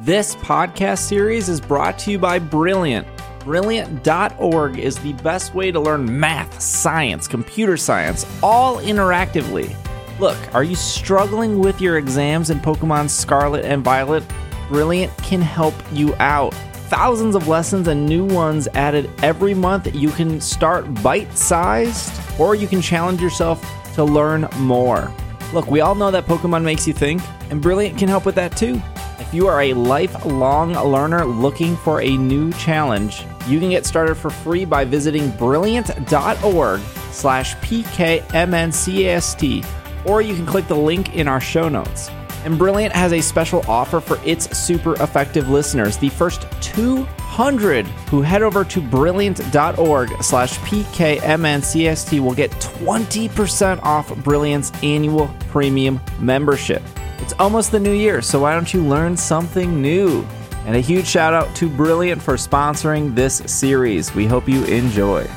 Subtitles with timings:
[0.00, 3.08] This podcast series is brought to you by Brilliant.
[3.40, 9.74] Brilliant.org is the best way to learn math, science, computer science, all interactively.
[10.20, 14.22] Look, are you struggling with your exams in Pokemon Scarlet and Violet?
[14.68, 16.52] Brilliant can help you out.
[16.90, 19.94] Thousands of lessons and new ones added every month.
[19.94, 25.10] You can start bite sized or you can challenge yourself to learn more.
[25.54, 28.58] Look, we all know that Pokemon makes you think, and Brilliant can help with that
[28.58, 28.82] too.
[29.36, 34.30] You are a lifelong learner looking for a new challenge, you can get started for
[34.30, 38.06] free by visiting brilliant.org slash pkmncast,
[40.06, 42.10] or you can click the link in our show notes.
[42.46, 45.98] And Brilliant has a special offer for its super effective listeners.
[45.98, 54.72] The first 200 who head over to brilliant.org slash pkmncast will get 20% off Brilliant's
[54.82, 56.82] annual premium membership.
[57.26, 60.24] It's almost the new year, so why don't you learn something new?
[60.64, 64.14] And a huge shout out to Brilliant for sponsoring this series.
[64.14, 65.28] We hope you enjoy.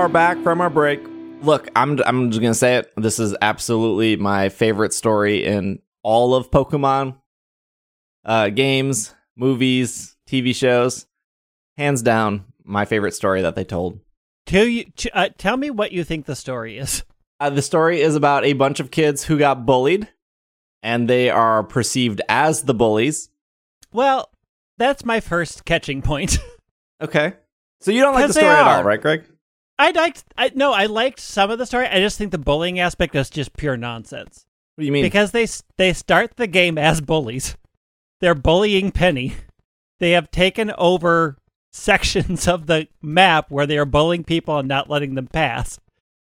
[0.00, 0.98] Are back from our break.
[1.42, 2.90] Look, I'm I'm just gonna say it.
[2.96, 7.18] This is absolutely my favorite story in all of Pokemon
[8.24, 11.06] uh, games, movies, TV shows.
[11.76, 14.00] Hands down, my favorite story that they told.
[14.46, 17.04] Tell you, t- uh, tell me what you think the story is.
[17.38, 20.08] Uh, the story is about a bunch of kids who got bullied,
[20.82, 23.28] and they are perceived as the bullies.
[23.92, 24.30] Well,
[24.78, 26.38] that's my first catching point.
[27.02, 27.32] Okay,
[27.80, 29.24] so you don't like the story at all, right, Greg?
[29.80, 31.86] I liked, I no, I liked some of the story.
[31.86, 35.02] I just think the bullying aspect is just pure nonsense What do you mean?
[35.02, 35.46] because they
[35.78, 37.56] they start the game as bullies.
[38.20, 39.34] They're bullying Penny.
[39.98, 41.38] They have taken over
[41.72, 45.78] sections of the map where they are bullying people and not letting them pass.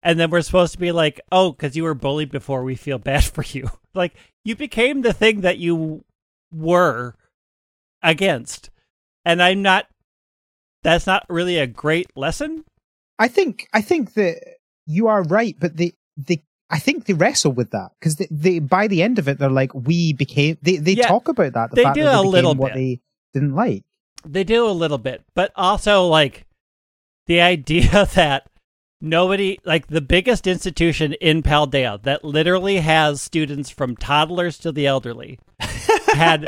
[0.03, 2.99] And then we're supposed to be like, oh, because you were bullied before, we feel
[2.99, 3.71] bad for you.
[3.95, 4.15] Like,
[4.45, 6.05] you became the thing that you
[6.53, 7.15] were
[8.03, 8.71] against.
[9.25, 9.87] And I'm not,
[10.83, 12.65] that's not really a great lesson.
[13.19, 14.41] I think I think that
[14.87, 18.59] you are right, but they they I think they wrestle with that because they, they
[18.59, 21.71] by the end of it they're like we became they they Yeah, talk about that
[21.71, 22.81] the they fact do that they a little what bit.
[22.81, 23.00] they
[23.34, 23.84] didn't like.
[24.25, 26.44] They do a little bit, but also like
[27.26, 28.49] the idea that
[29.00, 34.87] nobody, like the biggest institution in Paldea that literally has students from toddlers to the
[34.87, 36.47] elderly, had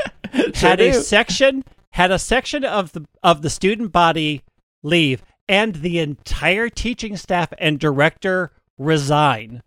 [0.53, 4.43] Sure had a section had a section of the of the student body
[4.83, 9.63] leave and the entire teaching staff and director resign,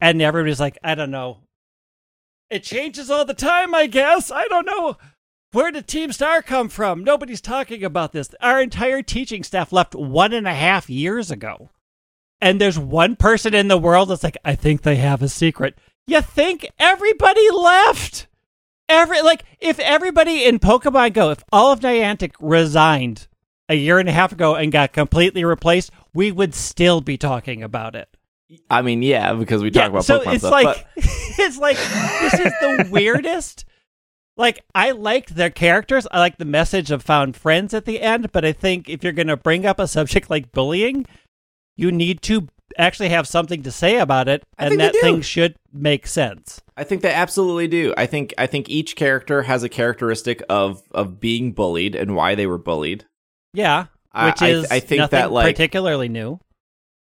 [0.00, 1.40] and everybody's like, I don't know.
[2.50, 4.30] It changes all the time, I guess.
[4.30, 4.96] I don't know.
[5.52, 7.04] Where did Team Star come from?
[7.04, 8.30] Nobody's talking about this.
[8.40, 11.70] Our entire teaching staff left one and a half years ago.
[12.40, 15.76] And there's one person in the world that's like, I think they have a secret.
[16.06, 18.28] You think everybody left?
[18.88, 23.26] Every like if everybody in Pokemon Go, if all of Niantic resigned
[23.68, 27.62] a year and a half ago and got completely replaced, we would still be talking
[27.62, 28.08] about it.
[28.70, 30.52] I mean, yeah, because we talk about so Pokemon it's stuff.
[30.52, 33.64] like but it's like this is the weirdest.
[34.36, 36.06] Like I liked their characters.
[36.10, 39.12] I like the message of found friends at the end, but I think if you're
[39.12, 41.06] going to bring up a subject like bullying,
[41.76, 42.48] you need to
[42.78, 46.60] actually have something to say about it, I and that thing should make sense.
[46.76, 47.92] I think they absolutely do.
[47.96, 52.34] I think I think each character has a characteristic of of being bullied and why
[52.34, 53.04] they were bullied.
[53.52, 56.40] Yeah, which I- is I think nothing that, like- particularly new.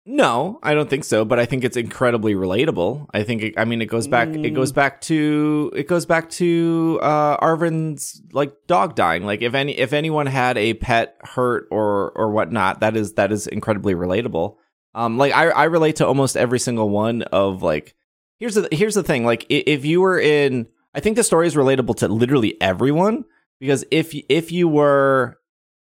[0.06, 3.06] No, I don't think so, but I think it's incredibly relatable.
[3.12, 4.54] I think it, I mean it goes back it Mm.
[4.54, 9.24] goes back to it goes back to uh Arven's like dog dying.
[9.26, 13.30] Like if any if anyone had a pet hurt or or whatnot, that is that
[13.30, 14.56] is incredibly relatable.
[14.94, 17.94] Um like I I relate to almost every single one of like
[18.38, 21.46] here's the here's the thing, like i- if you were in I think the story
[21.46, 23.26] is relatable to literally everyone
[23.60, 25.36] because if if you were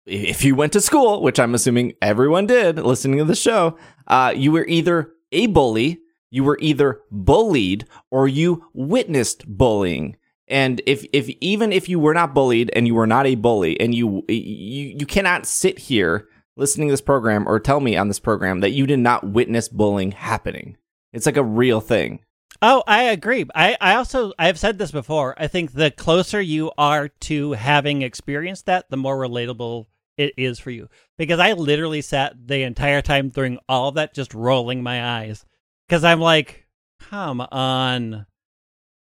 [0.08, 3.76] if you went to school, which I'm assuming everyone did listening to the show,
[4.06, 6.00] uh, you were either a bully,
[6.30, 10.16] you were either bullied, or you witnessed bullying.
[10.48, 13.78] And if if even if you were not bullied and you were not a bully,
[13.80, 16.26] and you you you cannot sit here
[16.56, 19.68] listening to this program or tell me on this program that you did not witness
[19.68, 20.76] bullying happening.
[21.12, 22.20] It's like a real thing.
[22.60, 23.46] Oh, I agree.
[23.54, 25.34] I, I also I've said this before.
[25.38, 29.86] I think the closer you are to having experienced that, the more relatable
[30.18, 30.88] it is for you.
[31.16, 35.46] Because I literally sat the entire time during all of that just rolling my eyes.
[35.86, 36.66] Because I'm like,
[37.00, 38.26] come on.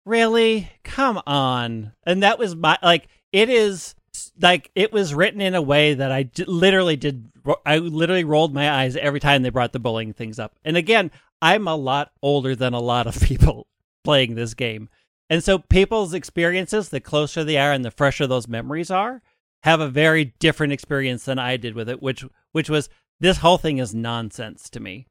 [0.05, 0.70] Really?
[0.85, 1.93] Come on.
[2.05, 3.94] And that was my like it is
[4.41, 7.31] like it was written in a way that I j- literally did
[7.64, 10.55] I literally rolled my eyes every time they brought the bullying things up.
[10.64, 11.11] And again,
[11.41, 13.67] I'm a lot older than a lot of people
[14.05, 14.88] playing this game.
[15.29, 19.23] And so people's experiences, the closer they are and the fresher those memories are,
[19.67, 23.59] have a very different experience than I did with it, which which was this whole
[23.59, 25.09] thing is nonsense to me.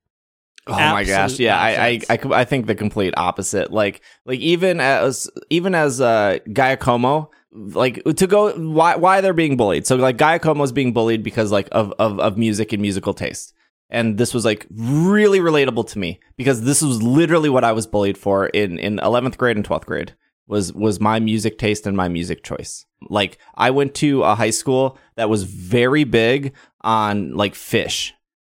[0.66, 2.00] Oh my gosh, yeah, I, I.
[2.10, 3.72] I, I think the complete opposite.
[3.72, 9.58] Like, like even as even as uh, Giacomo, like to go why why they're being
[9.58, 9.86] bullied.
[9.86, 13.54] So like Giacomo's being bullied because like of of of music and musical taste,
[13.90, 17.86] and this was like really relatable to me because this was literally what I was
[17.86, 20.16] bullied for in in eleventh grade and twelfth grade
[20.48, 22.86] was was my music taste and my music choice.
[23.10, 28.12] Like I went to a high school that was very big on like Phish.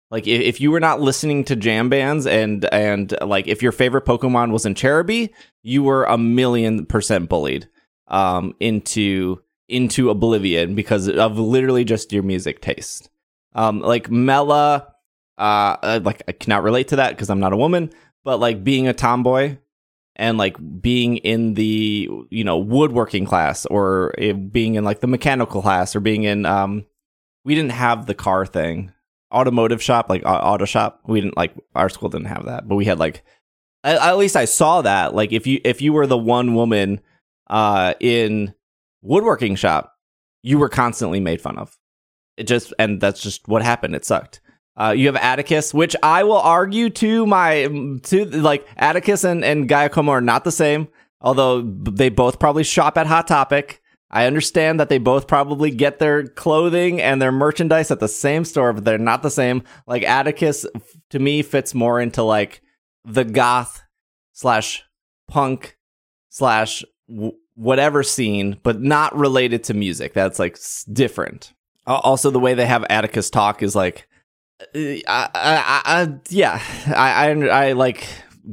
[0.09, 4.05] Like if, you were not listening to jam bands and and like if your favorite
[4.05, 5.31] Pokemon was in Cherubi,
[5.63, 7.67] you were a million percent bullied
[8.07, 13.09] um into into oblivion because of literally just your music taste.
[13.53, 14.93] Um like Mela
[15.39, 17.91] uh uh, like I cannot relate to that because I'm not a woman,
[18.23, 19.57] but like being a tomboy
[20.15, 24.13] and like being in the you know woodworking class or
[24.51, 26.85] being in like the mechanical class or being in um
[27.45, 28.91] we didn't have the car thing.
[29.33, 32.85] Automotive shop like auto shop we didn't like our school didn't have that but we
[32.85, 33.23] had like
[33.83, 37.01] at, at least i saw that like if you if you were the one woman
[37.49, 38.53] uh in
[39.01, 39.93] woodworking shop
[40.43, 41.77] you were constantly made fun of.
[42.37, 43.95] It just and that's just what happened.
[43.95, 44.41] It sucked
[44.79, 47.67] uh, you have Atticus, which I will argue to my
[48.03, 50.87] to like Atticus and and Giacomo are not the same.
[51.21, 55.99] Although they both probably shop at Hot Topic, I understand that they both probably get
[55.99, 59.63] their clothing and their merchandise at the same store, but they're not the same.
[59.87, 60.65] Like Atticus,
[61.11, 62.61] to me, fits more into like
[63.05, 63.81] the goth
[64.33, 64.83] slash
[65.27, 65.77] punk
[66.29, 66.83] slash
[67.55, 70.13] whatever scene, but not related to music.
[70.13, 70.57] That's like
[70.91, 71.53] different.
[71.85, 74.07] Also, the way they have Atticus talk is like
[74.75, 78.07] I, I, I, yeah, I, I, I like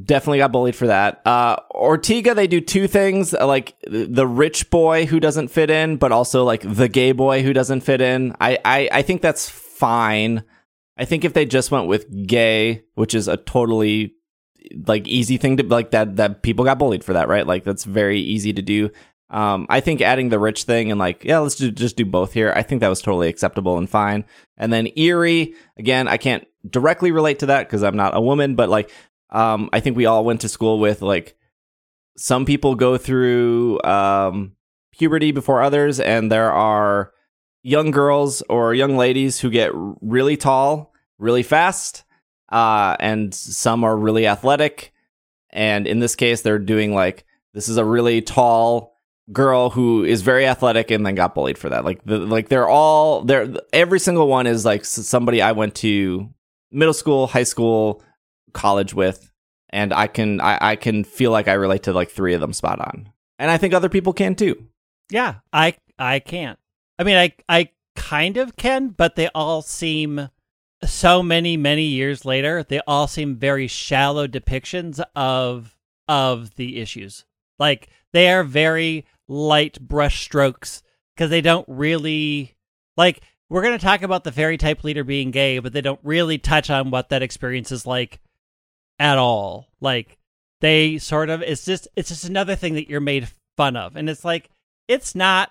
[0.05, 1.21] definitely got bullied for that.
[1.27, 5.97] Uh, Ortega, they do two things, uh, like the rich boy who doesn't fit in,
[5.97, 8.35] but also like the gay boy who doesn't fit in.
[8.41, 10.45] I, I, I think that's fine.
[10.97, 14.15] I think if they just went with gay, which is a totally
[14.87, 17.47] like easy thing to like that that people got bullied for that, right?
[17.47, 18.91] Like that's very easy to do.
[19.31, 22.33] Um, I think adding the rich thing and like, yeah, let's do, just do both
[22.33, 22.53] here.
[22.55, 24.25] I think that was totally acceptable and fine.
[24.57, 28.57] And then Erie, again, I can't directly relate to that because I'm not a woman,
[28.57, 28.91] but like,
[29.31, 31.37] um, I think we all went to school with like
[32.17, 34.53] some people go through um,
[34.93, 37.13] puberty before others, and there are
[37.63, 42.05] young girls or young ladies who get really tall really fast,
[42.51, 44.93] uh, and some are really athletic.
[45.51, 47.25] And in this case, they're doing like
[47.55, 48.90] this is a really tall
[49.33, 51.85] girl who is very athletic and then got bullied for that.
[51.85, 56.29] Like the like they're all they're every single one is like somebody I went to
[56.71, 58.03] middle school, high school,
[58.53, 59.31] college with,
[59.71, 62.53] and I can I, I can feel like I relate to like three of them
[62.53, 63.13] spot on.
[63.39, 64.67] And I think other people can too.
[65.11, 66.59] Yeah, I I can't.
[66.99, 70.29] I mean, I I kind of can, but they all seem
[70.85, 72.63] so many many years later.
[72.63, 75.77] They all seem very shallow depictions of
[76.09, 77.25] of the issues.
[77.59, 80.83] Like they are very light brush strokes
[81.15, 82.57] because they don't really
[82.97, 83.23] like.
[83.49, 86.39] We're going to talk about the fairy type leader being gay, but they don't really
[86.39, 88.21] touch on what that experience is like
[88.99, 89.69] at all.
[89.81, 90.19] Like
[90.61, 93.97] they sort of it's just it's just another thing that you're made fun of.
[93.97, 94.51] And it's like
[94.89, 95.51] it's not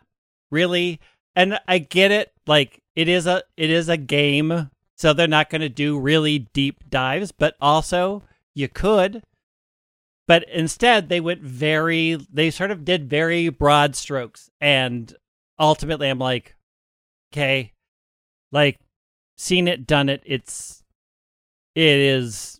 [0.52, 1.00] really
[1.36, 5.50] and I get it like it is a it is a game so they're not
[5.50, 9.24] going to do really deep dives, but also you could
[10.30, 15.14] but instead they went very they sort of did very broad strokes and
[15.60, 16.56] ultimately I'm like
[17.34, 17.74] okay
[18.54, 18.80] like
[19.36, 20.80] seen it done it it's
[21.76, 22.60] it is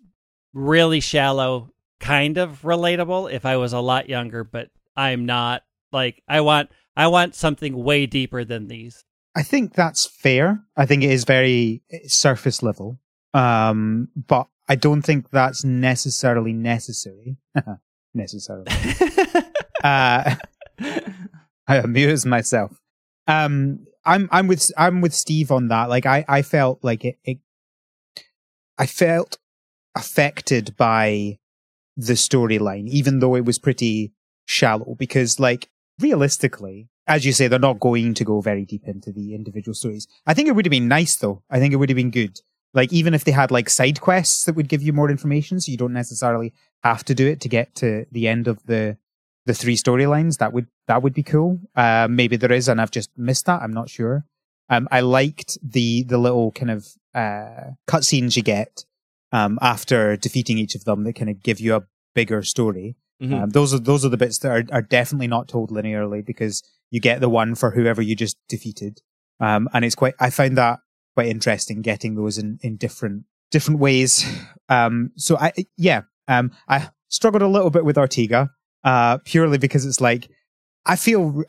[0.54, 5.64] really shallow kind of relatable if I was a lot younger, but I'm not.
[5.92, 9.04] Like I want I want something way deeper than these.
[9.36, 10.64] I think that's fair.
[10.76, 13.00] I think it is very surface level.
[13.34, 17.38] Um, but I don't think that's necessarily necessary.
[18.14, 18.68] necessarily.
[19.84, 20.36] uh,
[21.68, 22.80] I amuse myself.
[23.28, 25.90] Um, I'm I'm with I'm with Steve on that.
[25.90, 27.40] Like I I felt like it, it
[28.78, 29.38] I felt
[29.96, 31.38] affected by
[31.98, 34.14] the storyline, even though it was pretty
[34.46, 34.96] shallow.
[34.98, 39.36] Because, like, realistically, as you say, they're not going to go very deep into the
[39.36, 40.08] individual stories.
[40.26, 41.44] I think it would have been nice, though.
[41.50, 42.40] I think it would have been good.
[42.74, 45.72] Like, even if they had like side quests that would give you more information, so
[45.72, 48.98] you don't necessarily have to do it to get to the end of the
[49.46, 51.60] the three storylines, that would that would be cool.
[51.76, 53.62] Uh, maybe there is, and I've just missed that.
[53.62, 54.26] I'm not sure.
[54.70, 58.86] Um, I liked the the little kind of uh, cutscenes you get
[59.32, 61.84] um, after defeating each of them that kind of give you a
[62.14, 62.96] bigger story.
[63.22, 63.44] Mhm.
[63.44, 66.62] Um, those are those are the bits that are, are definitely not told linearly because
[66.92, 69.02] you get the one for whoever you just defeated,
[69.40, 70.14] um, and it's quite.
[70.20, 70.80] I found that
[71.20, 74.26] quite interesting getting those in in different different ways.
[74.70, 78.50] Um, so I yeah, um, I struggled a little bit with Ortega,
[78.84, 80.30] uh, purely because it's like
[80.86, 81.44] I feel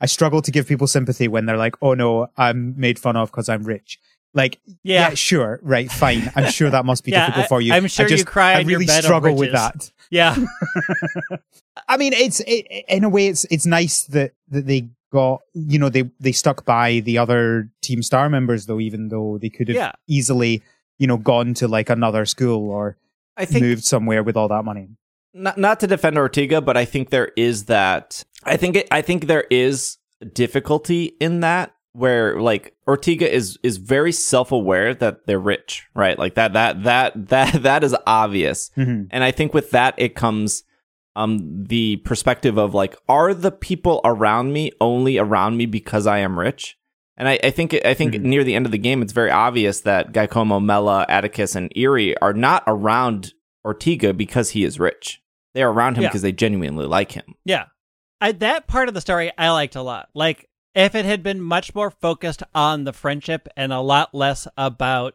[0.00, 3.30] I struggle to give people sympathy when they're like, "Oh no, I'm made fun of
[3.30, 3.98] because I'm rich."
[4.32, 5.08] Like, yeah.
[5.08, 5.14] Yeah.
[5.14, 6.30] sure, right, fine.
[6.36, 7.72] I'm sure that must be Yeah, difficult I- for you.
[7.72, 9.90] I'm sure I you cry I on your really struggle with that.
[10.10, 10.36] Yeah.
[11.88, 15.78] I mean, it's it, in a way, it's it's nice that that they got you
[15.78, 19.68] know they they stuck by the other Team Star members though, even though they could
[19.68, 19.92] have Yeah.
[20.06, 20.62] easily
[20.98, 22.96] you know gone to like another school or
[23.36, 24.88] I think moved somewhere with all that money.
[25.34, 28.24] not not to defend Ortega, but I think there is that.
[28.44, 29.98] I think it, I think there is
[30.34, 36.18] difficulty in that where like Ortega is is very self aware that they're rich, right?
[36.18, 39.08] Like that that that that that is obvious, Mhm.
[39.10, 40.62] and I think with that it comes
[41.16, 46.18] um the perspective of like are the people around me only around me because I
[46.18, 46.76] am rich?
[47.16, 48.22] And I, I think I think Mhm.
[48.22, 52.16] near the end of the game, it's very obvious that Giacomo, Mela, Atticus, and Erie
[52.18, 55.20] are not around Ortega because he is rich.
[55.52, 56.08] They are around him Yeah.
[56.08, 57.34] because they genuinely like him.
[57.44, 57.64] Yeah.
[58.22, 60.08] I, that part of the story I liked a lot.
[60.14, 64.46] Like, if it had been much more focused on the friendship and a lot less
[64.56, 65.14] about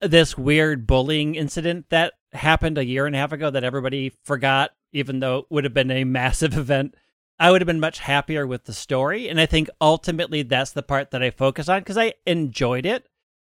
[0.00, 4.70] this weird bullying incident that happened a year and a half ago that everybody forgot,
[4.92, 6.94] even though it would have been a massive event,
[7.38, 9.28] I would have been much happier with the story.
[9.28, 13.06] And I think ultimately that's the part that I focus on because I enjoyed it.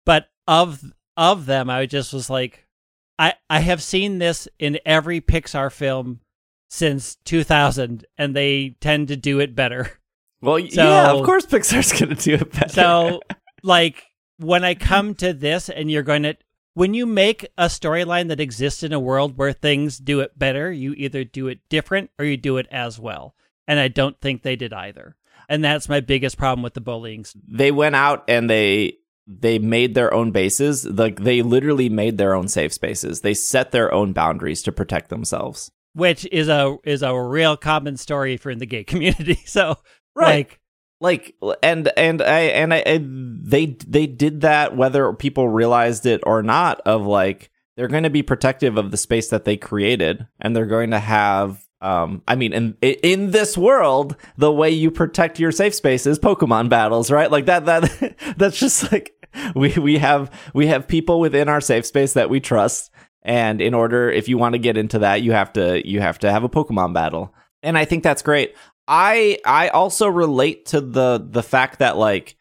[0.04, 0.82] But of
[1.16, 2.66] of them, I just was like,
[3.18, 6.20] I, I have seen this in every Pixar film
[6.70, 9.90] since 2000 and they tend to do it better.
[10.42, 12.68] Well, So- yeah, of course Pixar's going to do it better.
[12.70, 13.20] So
[13.62, 14.04] like
[14.40, 14.88] when I mm-hmm.
[14.88, 16.36] come to this and you're going to
[16.74, 20.70] when you make a storyline that exists in a world where things do it better,
[20.70, 23.34] you either do it different or you do it as well.
[23.66, 25.16] And I don't think they did either.
[25.48, 27.24] And that's my biggest problem with the bullying.
[27.48, 30.86] they went out and they they made their own bases.
[30.86, 33.20] Like they literally made their own safe spaces.
[33.20, 35.70] They set their own boundaries to protect themselves.
[35.92, 39.40] Which is a is a real common story for in the gay community.
[39.44, 39.76] So
[40.14, 40.36] Right.
[40.36, 40.60] like
[41.00, 46.42] like and and I and I, they they did that whether people realized it or
[46.42, 50.54] not of like they're going to be protective of the space that they created and
[50.54, 55.40] they're going to have um I mean in in this world the way you protect
[55.40, 57.30] your safe space is Pokemon battles right?
[57.30, 59.14] Like that that that's just like
[59.54, 62.90] we we have we have people within our safe space that we trust.
[63.22, 66.18] And in order if you want to get into that you have to you have
[66.20, 67.34] to have a Pokemon battle.
[67.62, 68.54] And I think that's great
[68.90, 72.36] I I also relate to the the fact that like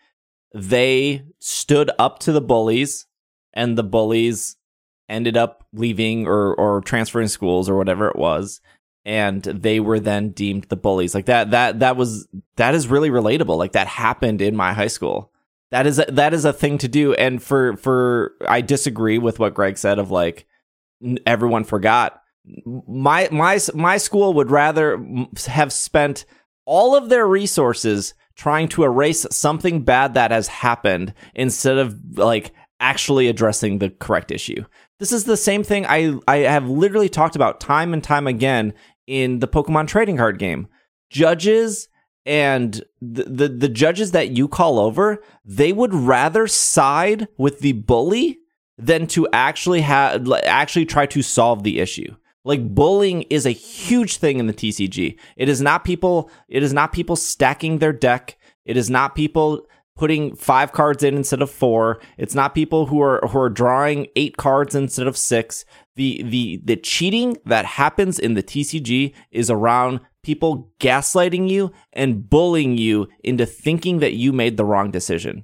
[0.53, 3.06] they stood up to the bullies
[3.53, 4.58] and the bullies
[5.08, 8.62] ended up leaving or or transferring schools or whatever it was.
[9.06, 11.13] And they were then deemed the bullies.
[11.13, 13.58] Like that that that was that is really relatable.
[13.58, 15.32] Like that happened in my high school.
[15.70, 17.13] That is a, that is a thing to do.
[17.13, 20.48] And for for I disagree with what Greg said of like
[21.27, 22.24] everyone forgot.
[22.88, 25.00] My my my school would rather
[25.46, 26.25] have spent
[26.69, 32.53] all of their resources trying to erase something bad that has happened instead of like
[32.79, 34.63] actually addressing the correct issue.
[34.99, 38.73] This is the same thing I I have literally talked about time and time again
[39.07, 40.67] in the Pokemon trading card game.
[41.09, 41.89] Judges
[42.27, 47.71] and the, the the judges that you call over, they would rather side with the
[47.71, 48.38] bully
[48.77, 52.15] than to actually have actually try to solve the issue.
[52.50, 55.20] Like bullying is a huge thing in the TCG.
[55.38, 58.39] It is not people it is not people stacking their deck.
[58.65, 62.01] It is not people putting 5 cards in instead of 4.
[62.18, 65.63] It's not people who are who are drawing 8 cards instead of 6.
[65.96, 72.27] The the the cheating that happens in the TCG is around people gaslighting you and
[72.27, 75.44] bullying you into thinking that you made the wrong decision.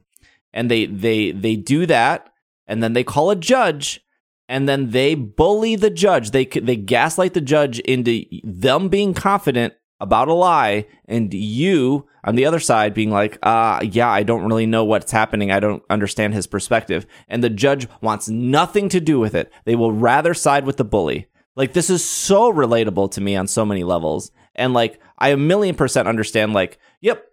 [0.52, 2.32] And they they they do that
[2.66, 4.02] and then they call a judge
[4.48, 6.32] and then they bully the judge.
[6.32, 12.36] They they gaslight the judge into them being confident about a lie, and you on
[12.36, 15.52] the other side being like, "Uh, yeah, I don't really know what's happening.
[15.52, 19.52] I don't understand his perspective." And the judge wants nothing to do with it.
[19.66, 21.28] They will rather side with the bully.
[21.56, 24.32] Like this is so relatable to me on so many levels.
[24.56, 27.26] And like I a million percent understand like, yep,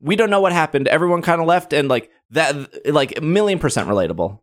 [0.00, 0.88] we don't know what happened.
[0.88, 4.40] Everyone kind of left and like that like a million percent relatable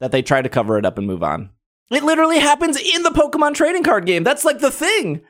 [0.00, 1.50] that they try to cover it up and move on.
[1.90, 4.22] It literally happens in the Pokemon trading card game.
[4.24, 5.22] That's like the thing.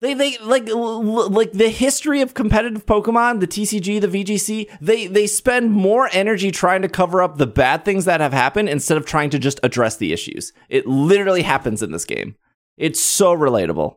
[0.00, 4.68] They they like l- like the history of competitive Pokemon, the TCG, the VGC.
[4.80, 8.68] They they spend more energy trying to cover up the bad things that have happened
[8.68, 10.52] instead of trying to just address the issues.
[10.68, 12.36] It literally happens in this game.
[12.76, 13.96] It's so relatable,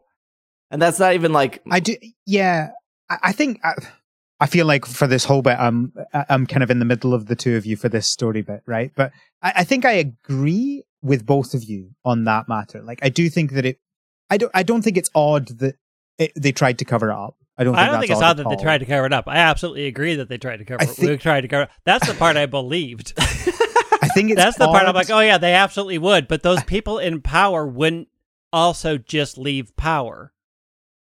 [0.71, 1.95] and that's not even like I do.
[2.25, 2.69] Yeah,
[3.09, 3.73] I, I think I,
[4.41, 7.27] I feel like for this whole bit, I'm I'm kind of in the middle of
[7.27, 8.91] the two of you for this story bit, right?
[8.95, 9.11] But
[9.43, 12.81] I, I think I agree with both of you on that matter.
[12.81, 13.79] Like, I do think that it.
[14.31, 14.51] I don't.
[14.55, 15.75] I don't think it's odd that
[16.17, 17.35] it, they tried to cover it up.
[17.55, 17.75] I don't.
[17.75, 19.27] Think I don't think it's odd odd that they tried to cover it up.
[19.27, 20.97] I absolutely agree that they tried to cover I it.
[20.97, 21.69] we tried to cover.
[21.85, 23.13] That's the part I believed.
[23.19, 26.27] I think it's That's the part I'm like, oh yeah, they absolutely would.
[26.27, 28.07] But those people in power wouldn't
[28.51, 30.33] also just leave power.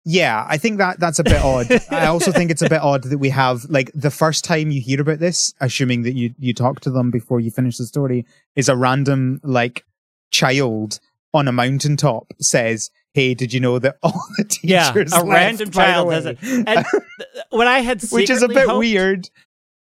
[0.08, 1.66] Yeah, I think that that's a bit odd.
[1.90, 4.80] I also think it's a bit odd that we have like the first time you
[4.80, 8.24] hear about this, assuming that you you talk to them before you finish the story,
[8.54, 9.84] is a random like
[10.30, 11.00] child
[11.34, 15.28] on a mountaintop says, "Hey, did you know that all the Yeah, teachers a left,
[15.28, 16.38] random child way?" does it.
[16.42, 16.86] And
[17.50, 19.28] when I had which is a bit hoped- weird.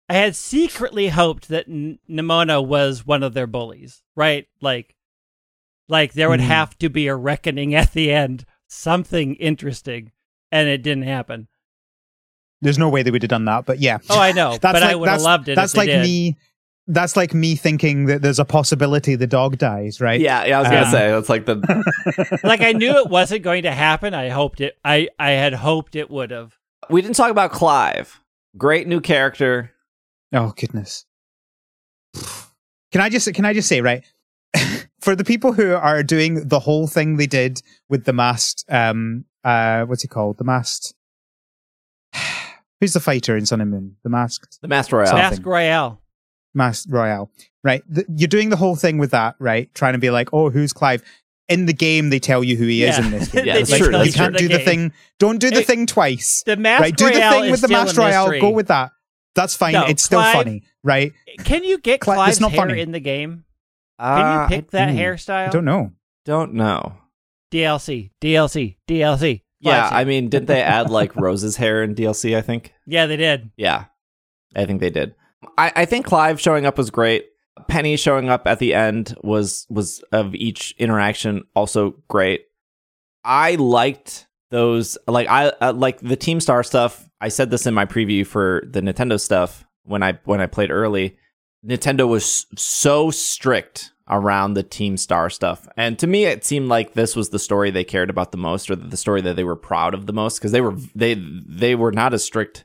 [0.08, 4.46] I had secretly hoped that N- Nemona was one of their bullies, right?
[4.60, 4.94] Like,
[5.88, 6.44] like there would Mhm.
[6.46, 10.12] have to be a reckoning at the end, something interesting,
[10.52, 11.48] and it didn't happen.
[12.60, 13.98] There's no way they would have done that, but yeah.
[14.10, 15.54] Oh, I know, That's but I like- would have loved it.
[15.56, 16.02] That's if they like did.
[16.02, 16.36] me.
[16.86, 20.20] That's like me thinking that there's a possibility the dog dies, right?
[20.20, 20.58] yeah yeah.
[20.58, 23.72] I was gonna Um, say that's like the like I knew it wasn't going to
[23.72, 24.12] happen.
[24.12, 24.76] I hoped it.
[24.84, 26.58] I I had hoped it would have.
[26.90, 28.20] we didn't talk about Clive.
[28.58, 29.70] Great new character.
[30.34, 31.06] Oh goodness.
[32.92, 34.04] Can I just can I just say right
[35.04, 39.24] for the people who are doing the whole thing they did with the mast um
[39.44, 40.94] uh what's he called the mast
[42.80, 45.06] who's the fighter in Sun and Moon the masked The Master Royale.
[45.08, 45.22] Something.
[45.30, 46.00] Mask Royale.
[46.54, 47.30] mast royale
[47.62, 50.50] right the, you're doing the whole thing with that right trying to be like oh
[50.50, 51.02] who's Clive
[51.48, 53.04] in the game they tell you who he is Yeah.
[53.04, 54.64] in this game Yeah, that's like, true, tell you that's can't do the game.
[54.66, 57.60] thing don't do the It- thing twice The Mask right do the Royale thing with
[57.60, 58.40] the still a mast royale mystery.
[58.40, 58.92] go with that
[59.34, 61.12] that's fine No, it's still funny right
[61.44, 62.80] Can you get Cli- Clive's not hair funny.
[62.80, 63.43] in the game?
[63.98, 65.48] Can you pick that ooh, hairstyle?
[65.48, 65.92] I don't know
[66.24, 66.96] Don't know.
[67.52, 69.42] DLC, DLC, DLC.
[69.60, 72.36] Yeah, I mean, didn't they add like Rose's hair in DLC?
[72.36, 72.74] I think.
[72.86, 73.50] yeah, they did.
[73.56, 73.84] Yeah,
[74.54, 75.14] I think they did.
[75.56, 77.26] I, I think Clive showing up was great.
[77.68, 82.46] Penny showing up at the end was was of each interaction also great.
[83.24, 87.08] I liked those like I uh, like the Team Star stuff.
[87.20, 90.70] I said this in my preview for the Nintendo stuff when I when I played
[90.70, 91.16] early.
[91.66, 95.66] Nintendo was so strict around the Team Star stuff.
[95.76, 98.70] And to me it seemed like this was the story they cared about the most
[98.70, 101.74] or the story that they were proud of the most because they were they they
[101.74, 102.64] were not as strict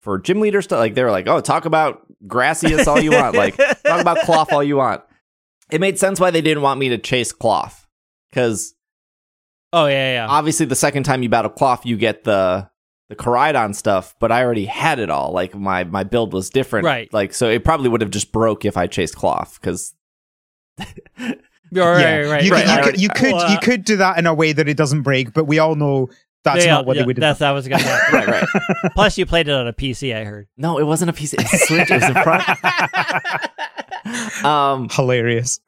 [0.00, 0.78] for gym leader stuff.
[0.78, 3.34] Like they were like, "Oh, talk about Gracias all you want.
[3.34, 5.02] Like talk about Klawf all you want."
[5.70, 7.86] It made sense why they didn't want me to chase Klawf
[8.32, 8.74] cuz
[9.72, 10.26] Oh yeah, yeah.
[10.28, 12.70] obviously the second time you battle Klawf, you get the
[13.08, 15.32] the Koraidon stuff, but I already had it all.
[15.32, 17.12] Like my my build was different, Right.
[17.12, 19.94] Like so, it probably would have just broke if I chased Klawf because
[21.72, 22.44] Right, right, right.
[22.44, 22.84] You, right.
[22.84, 24.76] could, you, could, you could Well, you could do that in a way that it
[24.76, 26.08] doesn't break, but we all know
[26.44, 28.14] that's Yeah, not what yeah, they would have That's that was gonna happen.
[28.14, 28.92] right, right.
[28.94, 30.14] Plus, you played it on a PC.
[30.14, 30.46] I heard.
[30.56, 31.34] No, it wasn't a piece.
[31.34, 31.90] It's a Switch.
[31.90, 32.44] It was in front.
[34.44, 35.58] um, Hilarious.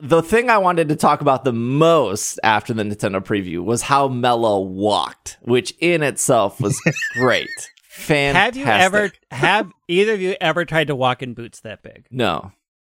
[0.00, 4.08] The thing I wanted to talk about the most after the Nintendo preview was how
[4.08, 6.80] Mela walked, which in itself was
[7.14, 7.48] great.
[7.88, 8.64] Fantastic.
[8.64, 12.06] Have you ever have either of you ever tried to walk in boots that big?
[12.10, 12.50] No.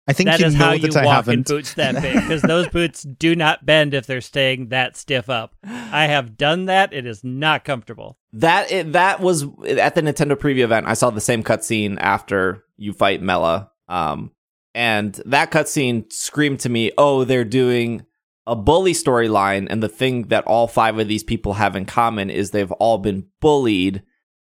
[0.09, 1.47] I think That you is know how that you I walk in haven't.
[1.47, 5.53] boots that big because those boots do not bend if they're staying that stiff up.
[5.65, 6.93] I have done that.
[6.93, 8.17] It is not comfortable.
[8.33, 10.87] That it, that was at the Nintendo preview event.
[10.87, 14.31] I saw the same cutscene after you fight Mela, um,
[14.77, 18.05] and that cutscene screamed to me, "Oh, they're doing
[18.45, 22.29] a bully storyline." And the thing that all five of these people have in common
[22.29, 24.03] is they've all been bullied.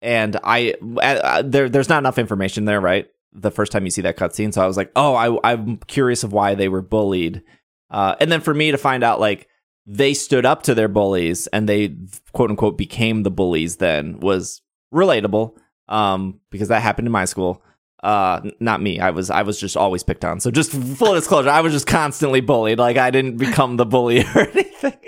[0.02, 3.08] And I, uh, there, there's not enough information there, right?
[3.32, 6.24] The first time you see that cutscene, so I was like, "Oh, I, I'm curious
[6.24, 7.44] of why they were bullied."
[7.92, 9.48] Uh, and then for me to find out, like
[9.86, 11.96] they stood up to their bullies and they
[12.34, 14.62] quote unquote became the bullies then was
[14.94, 15.56] relatable
[15.88, 17.64] um because that happened in my school
[18.04, 21.50] uh not me i was i was just always picked on so just full disclosure
[21.50, 25.00] i was just constantly bullied like i didn't become the bully or anything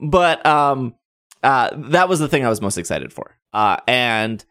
[0.00, 0.94] but um
[1.42, 4.44] uh that was the thing i was most excited for uh and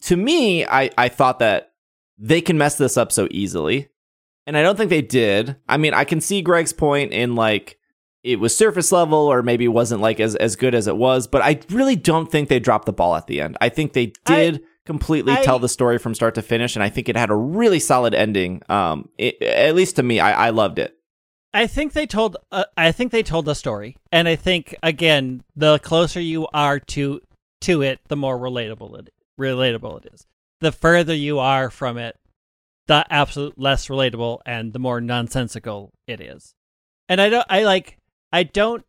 [0.00, 1.72] to me i i thought that
[2.16, 3.88] they can mess this up so easily
[4.46, 5.56] and I don't think they did.
[5.68, 7.78] I mean, I can see Greg's point in like
[8.22, 11.26] it was surface level or maybe wasn't like as, as good as it was.
[11.26, 13.56] But I really don't think they dropped the ball at the end.
[13.60, 16.88] I think they did completely I- tell the story from start to finish, and I
[16.88, 18.62] think it had a really solid ending.
[18.68, 20.96] Um, it, at least to me, I, I loved it.
[21.52, 22.36] I think they told.
[22.50, 26.80] Uh, I think they told the story, and I think again, the closer you are
[26.80, 27.20] to
[27.62, 30.26] to it, the more relatable it relatable it is.
[30.60, 32.16] The further you are from it,
[32.86, 36.54] the absolute less relatable and the more nonsensical it is.
[37.08, 37.46] And I don't.
[37.48, 37.98] I like.
[38.32, 38.84] I don't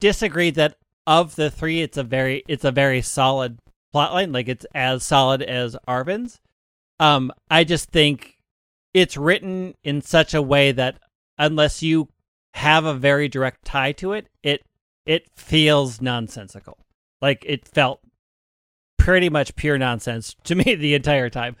[0.00, 3.58] disagree that of the three, it's a very it's a very solid
[3.94, 4.32] plotline.
[4.32, 6.40] Like it's as solid as Arven's.
[7.00, 8.38] Um, I just think
[8.94, 10.98] it's written in such a way that
[11.38, 12.08] unless you
[12.54, 14.62] have a very direct tie to it, it
[15.06, 16.78] it feels nonsensical.
[17.20, 18.00] Like it felt
[18.98, 21.56] pretty much pure nonsense to me the entire time.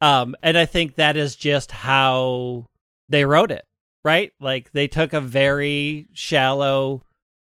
[0.00, 2.66] Um, and I think that is just how
[3.08, 3.64] they wrote it,
[4.04, 4.32] right?
[4.40, 7.02] Like they took a very shallow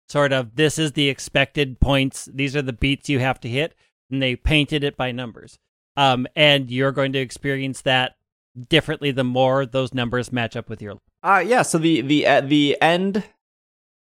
[0.08, 3.74] sort of this is the expected points, these are the beats you have to hit,
[4.10, 5.58] and they painted it by numbers.
[5.96, 8.16] Um, and you're going to experience that
[8.68, 11.62] differently the more those numbers match up with your Uh yeah.
[11.62, 13.24] So the the uh, the end,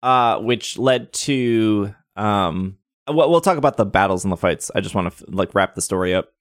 [0.02, 4.70] uh, which led to um, we'll, we'll talk about the battles and the fights.
[4.74, 6.32] I just want to like wrap the story up.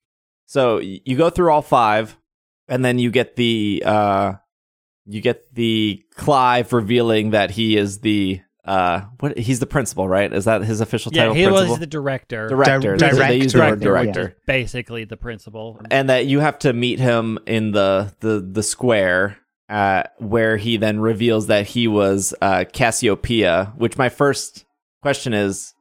[0.46, 2.18] So you go through all five,
[2.68, 4.34] and then you get the uh,
[5.06, 10.32] you get the Clive revealing that he is the uh, what he's the principal, right?
[10.32, 11.54] Is that his official title yeah title?
[11.58, 11.72] he principal?
[11.72, 12.96] was the director director.
[12.98, 14.36] Di- They- They use the word director, director.
[14.46, 19.38] basically the principal and that you have to meet him in the the the square
[19.70, 24.66] uh where he then reveals that he was uh Cassiopeia which my first
[25.02, 25.74] question is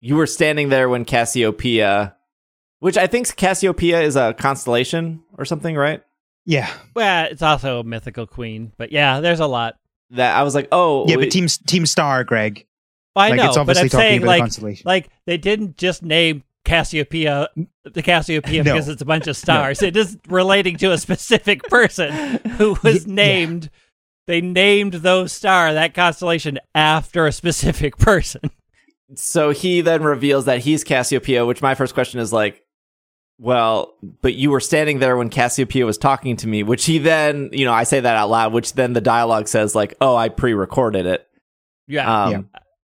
[0.00, 2.16] you were standing there when Cassiopeia
[2.80, 6.02] which I think Cassiopeia is a constellation or something right
[6.44, 9.76] Yeah, well it's also a mythical queen but yeah there's a lot
[10.10, 12.66] that I was like oh yeah, wait, but Team Team Star, Greg.
[13.14, 14.52] i like know it's but i'm saying like
[14.84, 17.48] like they didn't just name cassiopeia
[17.84, 18.72] the cassiopeia No.
[18.74, 23.06] because it's a bunch of stars it is relating to a specific person who was
[23.06, 23.14] yeah.
[23.14, 23.70] named
[24.26, 28.40] they named those star that constellation after a specific person
[29.14, 32.65] so he then reveals that he's Cassiopeia which my first question is like
[33.38, 37.50] well, but you were standing there when Cassiopeia was talking to me, which he then,
[37.52, 40.28] you know, I say that out loud, which then the dialogue says like, "Oh, I
[40.28, 41.26] pre-recorded it."
[41.86, 42.40] yeah Um, Yeah.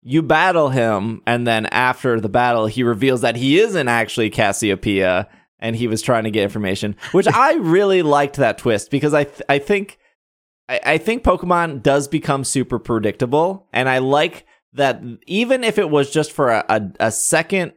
[0.05, 5.29] You battle him, and then after the battle, he reveals that he isn't actually Cassiopeia,
[5.59, 6.97] and he was trying to get information.
[7.13, 9.97] Which I really liked that twist because I th- I think
[10.67, 15.89] I, I think Pokemon does become super predictable, and I like that even if it
[15.89, 17.71] was just for a, a, a second,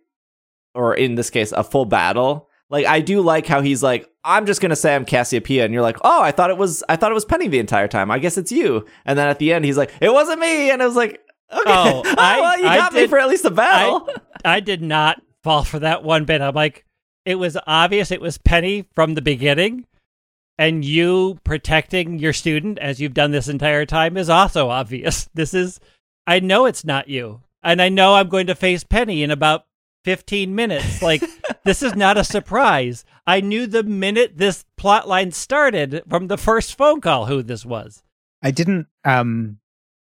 [0.75, 2.46] or in this case, a full battle.
[2.69, 5.83] Like I do like how he's like, I'm just gonna say I'm Cassiopeia, and you're
[5.83, 8.11] like, oh, I thought it was, I thought it was Penny the entire time.
[8.11, 8.85] I guess it's you.
[9.05, 11.21] And then at the end, he's like, it wasn't me, and I was like,
[11.53, 14.09] okay, Oh, I- well, you I got me for at least a battle.
[14.45, 16.41] I did not fall for that one bit.
[16.41, 16.85] I'm like,
[17.25, 19.87] it was obvious it was Penny from the beginning,
[20.59, 25.29] and you protecting your student as you've done this entire time is also obvious.
[25.35, 25.79] This is,
[26.27, 29.66] I know it's not you, and I know I'm going to face Penny in about
[30.07, 31.03] 15 minutes.
[31.03, 31.21] Like,
[31.65, 33.05] this is not a surprise.
[33.27, 37.67] I knew the minute this plot line started from the first phone call who this
[37.67, 38.05] was.
[38.41, 38.87] I didn't.
[39.05, 39.59] Um,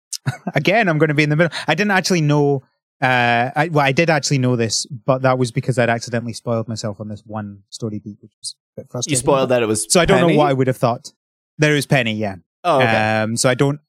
[0.53, 1.57] again, I'm going to be in the middle.
[1.67, 2.61] I didn't actually know.
[3.01, 6.67] Uh, I, well, I did actually know this, but that was because I'd accidentally spoiled
[6.67, 9.13] myself on this one story beat, which was a bit frustrating.
[9.13, 9.91] you spoiled that it was.
[9.91, 11.13] So I don't know what I would have thought.
[11.57, 12.35] There is Penny, yeah.
[12.63, 13.21] Oh, okay.
[13.21, 13.79] Um, so I don't.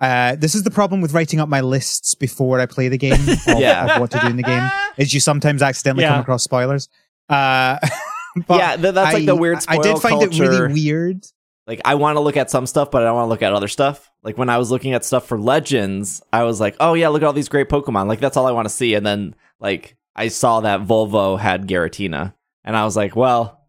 [0.00, 3.12] Uh, this is the problem with writing up my lists before I play the game
[3.28, 3.94] of, Yeah.
[3.94, 4.70] of what to do in the game.
[4.98, 6.10] Is you sometimes accidentally Yeah.
[6.12, 6.88] come across spoilers.
[7.28, 7.78] Uh,
[8.46, 9.58] but yeah, th- that's like the I- weird.
[9.68, 10.44] I did find culture.
[10.44, 11.24] it really weird.
[11.66, 13.52] like I want to look at some stuff, but I don't want to look at
[13.52, 14.10] other stuff.
[14.22, 17.22] Like when I was looking at stuff for Legends, I was like, "Oh yeah, look
[17.22, 18.94] at all these great Pokemon!" Like that's all I want to see.
[18.94, 23.60] And then like I saw that Volo had Giratina, and I was like, "Well,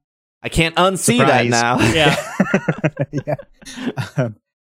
[0.43, 1.49] I can't unsee Surprise.
[1.51, 1.79] that
[3.15, 3.35] now." Yeah.
[4.17, 4.23] yeah.
[4.25, 4.35] Um,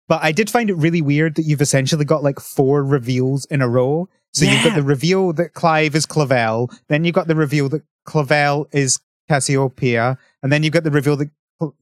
[0.09, 3.61] but I did find it really weird that you've essentially got like four reveals in
[3.61, 4.09] a row.
[4.33, 7.81] So you've got the reveal that Clive is Clavel, then you've got the reveal that
[8.05, 11.29] Clavel is Cassiopeia, and then you've got the reveal that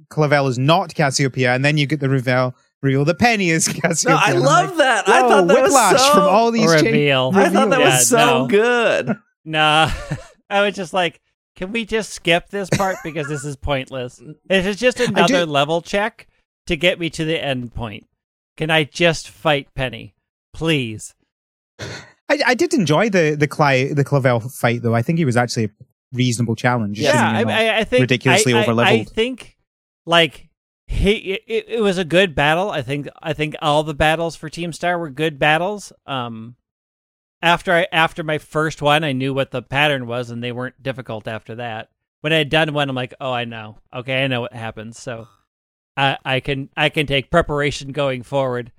[0.10, 4.16] Clavel is not Cassiopeia, and then you get the reveal reveal that Penny is Cassiopeia.
[4.16, 5.10] no, I I'm love like, that.
[5.10, 6.13] I thought that whiplash was so.
[6.13, 7.32] from all these cha- Reveal.
[7.34, 8.48] I thought that Yeah, was so no.
[8.48, 9.18] good.
[9.46, 9.90] Nah,
[10.50, 11.22] I was just like,
[11.56, 14.22] can we just skip this part because this is pointless?
[14.50, 16.28] It is just another level check
[16.66, 18.07] to get me to the end point.
[18.58, 20.15] Can I just fight Penny,
[20.54, 21.13] please?
[21.80, 24.96] I, I did enjoy the the Cli- the Clavel fight though.
[24.96, 25.70] I think he was actually a
[26.12, 27.00] reasonable challenge.
[27.00, 29.58] Yeah, I, I, I think ridiculously I, I- I think
[30.06, 30.50] like
[30.88, 32.70] he, it, it was a good battle.
[32.72, 35.93] I think I think all the battles for Team Star were good battles.
[36.06, 36.56] Um,
[37.41, 40.82] after I after my first one, I knew what the pattern was, and they weren't
[40.82, 41.89] difficult after that.
[42.22, 43.78] When I had done one, I'm like, oh, I know.
[43.93, 44.98] Okay, I know what happens.
[45.00, 45.28] So
[45.98, 48.72] I I can I can take preparation going forward.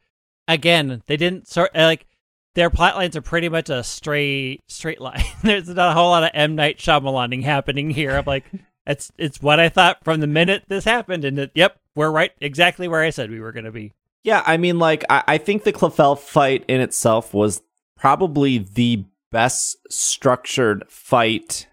[0.46, 2.06] Again, they didn't sort uh, like
[2.54, 5.22] their plot lines are pretty much a straight straight line.
[5.42, 8.16] There's not a whole lot of M Night Shyamalaning happening here.
[8.16, 8.44] I'm like,
[8.86, 12.32] it's it's what I thought from the minute this happened, and it, yep, we're right
[12.40, 13.92] exactly where I said we were going to be.
[14.24, 17.62] Yeah, I mean, like I, I think the Clavel fight in itself was
[17.96, 21.66] probably the best structured fight,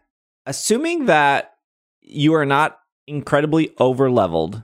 [0.45, 1.53] assuming that
[2.01, 4.63] you are not incredibly over leveled.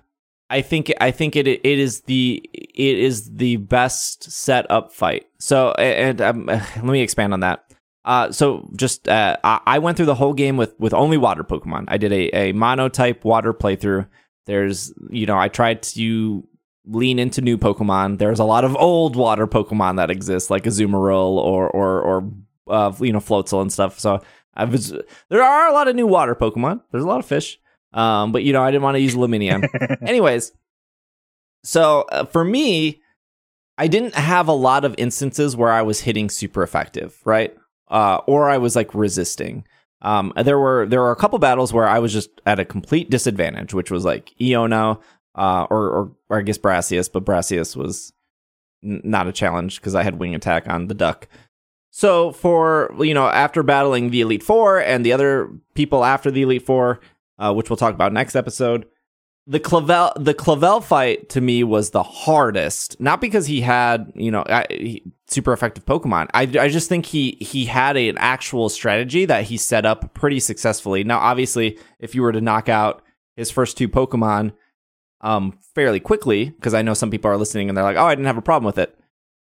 [0.52, 5.28] I think I think it it is the it is the best set up fight.
[5.40, 7.64] So and um, let me expand on that.
[8.04, 11.86] Uh, so just uh, I went through the whole game with with only water Pokemon.
[11.88, 14.08] I did a a mono type water playthrough.
[14.46, 16.46] There's you know I tried to
[16.86, 18.18] lean into new Pokemon.
[18.18, 22.32] There's a lot of old water Pokemon that exist, like Azumarill or or or
[22.68, 24.00] uh, you know Floatzel and stuff.
[24.00, 24.22] So
[24.54, 24.94] I was
[25.30, 26.82] there are a lot of new water Pokemon.
[26.92, 27.58] There's a lot of fish.
[27.94, 29.68] Um, but you know I didn't want to use Lumineon.
[30.08, 30.52] Anyways,
[31.64, 33.02] so uh, for me,
[33.78, 37.56] I didn't have a lot of instances where I was hitting super effective, right?
[37.90, 39.66] Uh, or I was like resisting.
[40.02, 43.10] Um, there were there were a couple battles where I was just at a complete
[43.10, 45.00] disadvantage, which was like Iono,
[45.36, 48.12] uh, or, or, or I guess Brassius, but Brassius was
[48.84, 51.28] n- not a challenge because I had wing attack on the duck.
[51.92, 56.44] So for you know, after battling the Elite Four and the other people after the
[56.44, 57.00] Elite Four,
[57.42, 58.86] uh, which we'll talk about next episode,
[59.48, 63.00] the Clavel the Clavel fight to me was the hardest.
[63.02, 66.28] Not because he had you know I, super effective Pokemon.
[66.34, 70.14] I, I just think he he had a, an actual strategy that he set up
[70.14, 71.04] pretty successfully.
[71.04, 73.02] Now, obviously, if you were to knock out
[73.36, 74.54] his first two Pokemon,
[75.22, 78.14] um, fairly quickly because I know some people are listening and they're like, "Oh, I
[78.14, 78.96] didn't have a problem with it."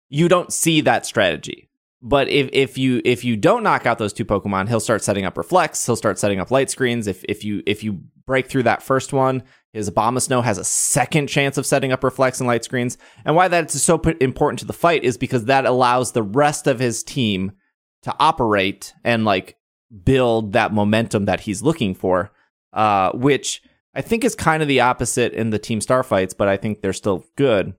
[0.10, 1.70] You don't see that strategy.
[2.06, 5.24] But if, if you if you don't knock out those two Pokemon, he'll start setting
[5.24, 5.84] up reflect.
[5.86, 7.08] He'll start setting up light screens.
[7.08, 11.28] If if you if you break through that first one, his Abomasnow has a second
[11.28, 12.98] chance of setting up reflect and light screens.
[13.24, 16.78] And why that's so important to the fight is because that allows the rest of
[16.78, 17.54] his team
[18.02, 19.56] to operate and like
[20.04, 22.32] build that momentum that he's looking for.
[22.74, 23.62] Uh, which
[23.96, 26.82] I think is kind of the opposite in the Team Star fights, but I think
[26.82, 27.76] they're still good.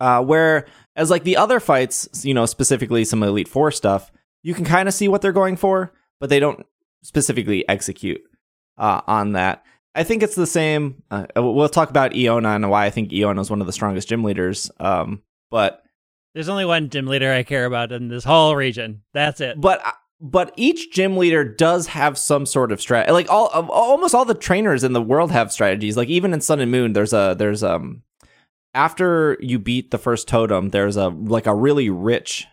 [0.00, 0.66] Uh, where
[0.98, 4.10] as like the other fights, you know, specifically some Elite Four stuff,
[4.42, 6.66] you can kind of see what they're going for, but they don't
[7.02, 8.20] specifically execute
[8.76, 9.64] uh, on that.
[9.94, 11.02] I think it's the same.
[11.10, 14.08] Uh, we'll talk about Iono and why I think Iono is one of the strongest
[14.08, 14.70] gym leaders.
[14.80, 15.84] Um, but
[16.34, 19.02] there's only one gym leader I care about in this whole region.
[19.14, 19.60] That's it.
[19.60, 19.82] But
[20.20, 23.12] but each gym leader does have some sort of strategy.
[23.12, 25.96] Like all, almost all the trainers in the world have strategies.
[25.96, 28.02] Like even in Sun and Moon, there's a there's um
[28.78, 32.46] after you beat the first totem, there's a like a really rich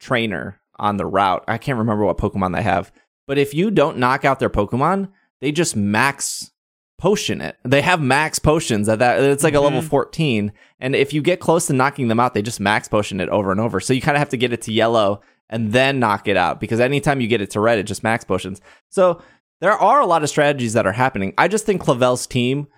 [0.00, 1.44] trainer on the route.
[1.46, 2.90] I can't remember what Pokemon they have,
[3.26, 5.10] but if you don't knock out their Pokemon,
[5.42, 6.52] they just max
[6.96, 7.58] potion it.
[7.64, 9.22] They have max potions at that.
[9.22, 9.58] It's like mm-hmm.
[9.58, 9.90] a level mm-hmm.
[9.90, 10.52] 14.
[10.80, 13.52] And if you get close to knocking them out, they just max potion it over
[13.52, 13.78] and over.
[13.78, 16.60] So you kind of have to get it to yellow and then knock it out
[16.60, 18.62] because anytime you get it to red, it just max potions.
[18.88, 19.20] So
[19.60, 21.34] there are a lot of strategies that are happening.
[21.36, 22.68] I just think Clavel's team,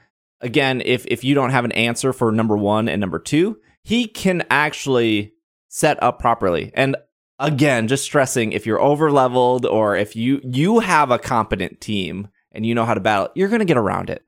[0.40, 4.06] again, if if you don't have an answer for number one and number two, he
[4.06, 5.32] can actually
[5.68, 6.70] set up properly.
[6.74, 6.96] And
[7.38, 12.28] again, just stressing if you're over leveled or if you you have a competent team
[12.52, 14.24] and you know how to battle, you're gonna get around it.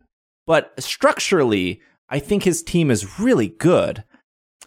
[0.46, 4.04] But structurally, I think his team is really good.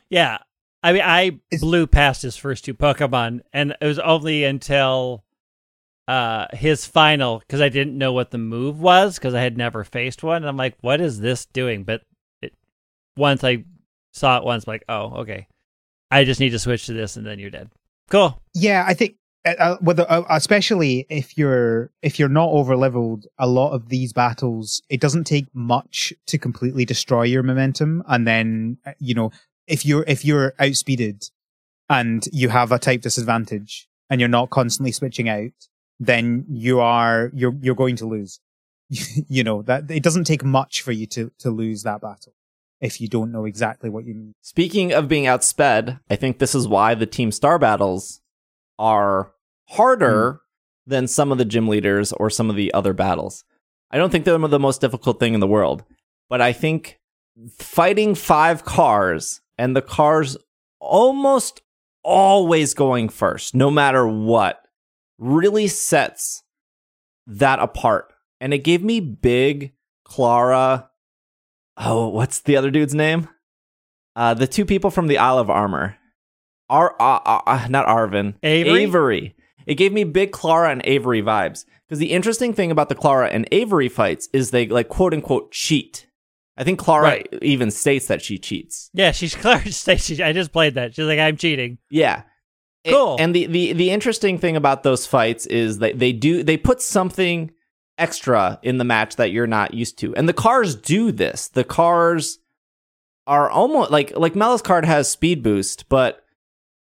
[0.10, 0.38] Yeah,
[0.82, 5.25] I mean, I blew past his first two Pokemon, and it was only until
[6.08, 9.84] uh his final because I didn't know what the move was because I had never
[9.84, 10.38] faced one.
[10.38, 11.84] And I'm like, what is this doing?
[11.84, 12.02] But
[12.42, 12.54] it,
[13.18, 13.64] once I
[14.14, 15.48] saw it once, I'm like, oh, okay.
[16.12, 17.70] I just need to switch to this, and then you're dead.
[18.10, 18.40] Cool.
[18.54, 19.16] Yeah, I think
[19.46, 24.14] uh, uh uh, especially if you're if you're not over leveled, a lot of these
[24.14, 29.32] battles it doesn't take much to completely destroy your momentum, and then uh, you know
[29.68, 31.30] if you're if you're outspeeded
[31.90, 35.52] and you have a type disadvantage and you're not constantly switching out,
[36.00, 38.40] then you are you're you're going to lose.
[38.90, 42.34] you know that it doesn't take much for you to to lose that battle
[42.82, 44.34] if you don't know exactly what you need.
[44.42, 48.22] Speaking of being outsped, I think this is why the team star battles
[48.78, 49.34] are
[49.70, 50.40] harder mm.
[50.86, 53.44] than some of the gym leaders or some of the other battles.
[53.92, 55.84] I don't think they're the most difficult thing in the world,
[56.30, 57.00] but I think
[57.58, 60.38] fighting five cars and the car's
[60.80, 61.62] almost
[62.04, 64.65] always going first, no matter what,
[65.18, 66.44] really sets
[67.28, 68.12] that apart.
[68.42, 69.74] And it gave me big
[70.04, 70.90] Clara.
[71.78, 73.28] Oh, what's the other dude's name?
[74.16, 75.98] Uh, the two people from the Isle of Armor.
[76.70, 78.36] Ar, uh, uh, uh not Arven.
[78.44, 78.84] Avery.
[78.84, 79.36] Avery.
[79.66, 81.66] It gave me big Clara and Avery vibes.
[81.88, 85.52] Because the interesting thing about the Clara and Avery fights is they like quote unquote
[85.52, 86.08] cheat.
[86.58, 87.30] I think Clara Right.
[87.42, 88.90] even states that she cheats.
[88.94, 89.64] Yeah, she's clear.
[89.66, 90.96] Stacy, I just played that.
[90.96, 91.78] She's like, I'm cheating.
[91.90, 92.24] Yeah.
[92.86, 93.18] It- Cool.
[93.20, 96.82] and the, the the interesting thing about those fights is that they do they put
[96.82, 97.52] something
[97.98, 100.16] extra in the match that you're not used to.
[100.16, 101.48] And the cars do this.
[101.48, 102.40] The cars
[103.28, 106.24] are almost like like Mela's card has speed boost, but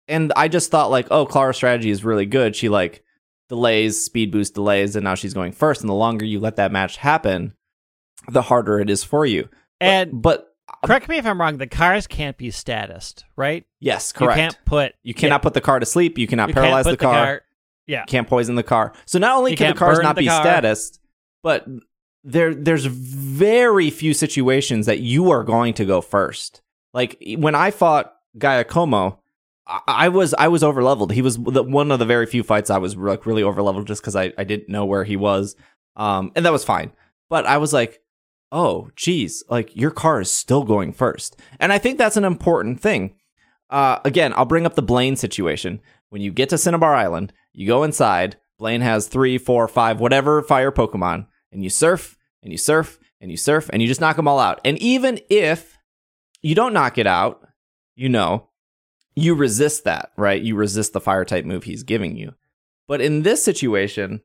[0.07, 2.55] and I just thought like, oh, Clara's strategy is really good.
[2.55, 3.03] She like
[3.49, 5.81] delays, speed boost delays, and now she's going first.
[5.81, 7.55] And the longer you let that match happen,
[8.29, 9.49] the harder it is for you.
[9.81, 10.48] And But
[10.85, 11.59] correct me if I'm wrong.
[11.59, 13.65] The cars can't be statused, right?
[13.81, 14.37] yes, correct.
[14.37, 14.95] You can't put.
[15.03, 16.19] You cannot put the car to sleep.
[16.19, 17.43] You cannot you paralyze can't put the car.
[17.87, 18.05] Yeah.
[18.05, 18.93] can't poison the car.
[19.07, 20.63] So not only You can the cars not the be car.
[21.43, 21.67] but
[22.25, 26.61] there there's very few situations that you are going to go first.
[26.93, 29.21] Like when I fought Giacomo,
[29.67, 31.13] I, I was I was over leveled.
[31.13, 33.87] He was the, one of the very few fights I was like really over leveled
[33.87, 35.57] just because I, I didn't know where he was,
[35.97, 36.93] um, and that was fine.
[37.31, 38.01] But I was like,
[38.51, 42.81] oh, geez, like your car is still going first, and I think that's an important
[42.81, 43.15] thing.
[43.71, 45.81] Uh, again, I'll bring up the Blaine situation.
[46.09, 48.37] When you get to Cinnabar Island, you go inside.
[48.59, 53.31] Blaine has three, four, five, whatever fire Pokemon, and you surf and you surf and
[53.31, 54.61] you surf and you just knock them all out.
[54.65, 55.79] And even if
[56.43, 57.47] you don't knock it out,
[57.95, 58.49] you know,
[59.15, 60.41] you resist that, right?
[60.41, 62.35] You resist the fire type move he's giving you.
[62.87, 64.23] But in this situation,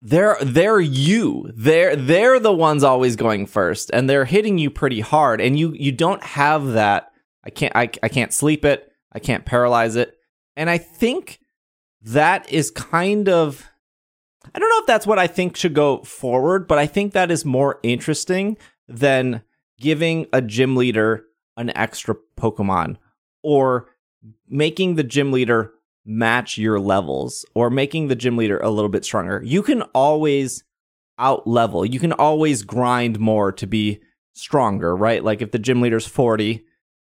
[0.00, 1.50] they're they're you.
[1.54, 5.40] They're they're the ones always going first, and they're hitting you pretty hard.
[5.40, 7.12] And you you don't have that.
[7.44, 8.92] I can't I, I can't sleep it.
[9.12, 10.16] I can't paralyze it.
[10.56, 11.40] And I think
[12.02, 13.68] that is kind of
[14.54, 17.30] I don't know if that's what I think should go forward, but I think that
[17.30, 18.56] is more interesting
[18.86, 19.42] than
[19.78, 21.24] giving a gym leader
[21.56, 22.96] an extra Pokemon
[23.42, 23.88] or
[24.48, 25.72] making the gym leader
[26.08, 29.42] match your levels or making the gym leader a little bit stronger.
[29.44, 30.64] You can always
[31.18, 31.84] out level.
[31.84, 34.00] You can always grind more to be
[34.32, 35.22] stronger, right?
[35.22, 36.64] Like if the gym leader's 40,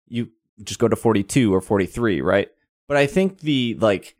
[0.07, 0.29] you
[0.63, 2.49] just go to 42 or 43, right?
[2.87, 4.15] But I think the like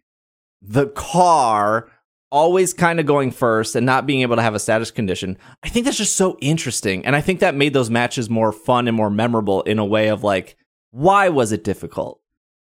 [0.62, 1.92] the car
[2.32, 5.38] always kind of going first and not being able to have a status condition.
[5.62, 7.06] I think that's just so interesting.
[7.06, 10.08] And I think that made those matches more fun and more memorable in a way
[10.08, 10.58] of like,
[10.90, 12.22] why was it difficult?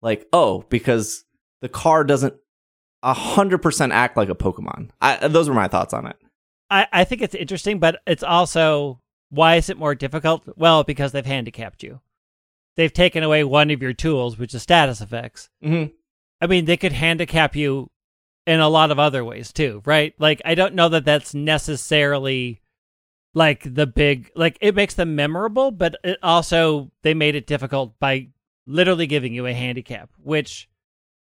[0.01, 1.25] Like, oh, because
[1.61, 2.33] the car doesn't
[3.01, 4.89] a hundred percent act like a Pokemon.
[5.01, 6.17] I, those were my thoughts on it.
[6.69, 10.43] I, I think it's interesting, but it's also why is it more difficult?
[10.57, 12.01] Well, because they've handicapped you.
[12.75, 15.49] They've taken away one of your tools, which is status effects.
[15.63, 15.93] Mm-hmm.
[16.41, 17.89] I mean, they could handicap you
[18.47, 20.13] in a lot of other ways too, right?
[20.17, 22.61] Like, I don't know that that's necessarily
[23.33, 27.99] like the big, like, it makes them memorable, but it also, they made it difficult
[27.99, 28.29] by
[28.65, 30.68] literally giving you a handicap, which,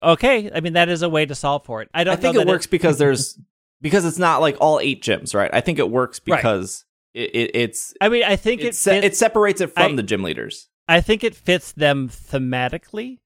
[0.03, 1.89] okay, I mean, that is a way to solve for it.
[1.95, 3.39] I don't I think it works because there's
[3.81, 5.51] because it's not like all eight gyms, right?
[5.53, 6.37] I think it works Right.
[6.39, 6.85] because
[7.15, 9.97] it, it, it's I mean, I think it, it, se- it separates it from I-
[9.97, 10.69] the gym leaders.
[10.89, 13.19] I think it fits them thematically,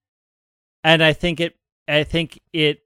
[0.84, 1.56] and I think it
[1.88, 2.80] I think it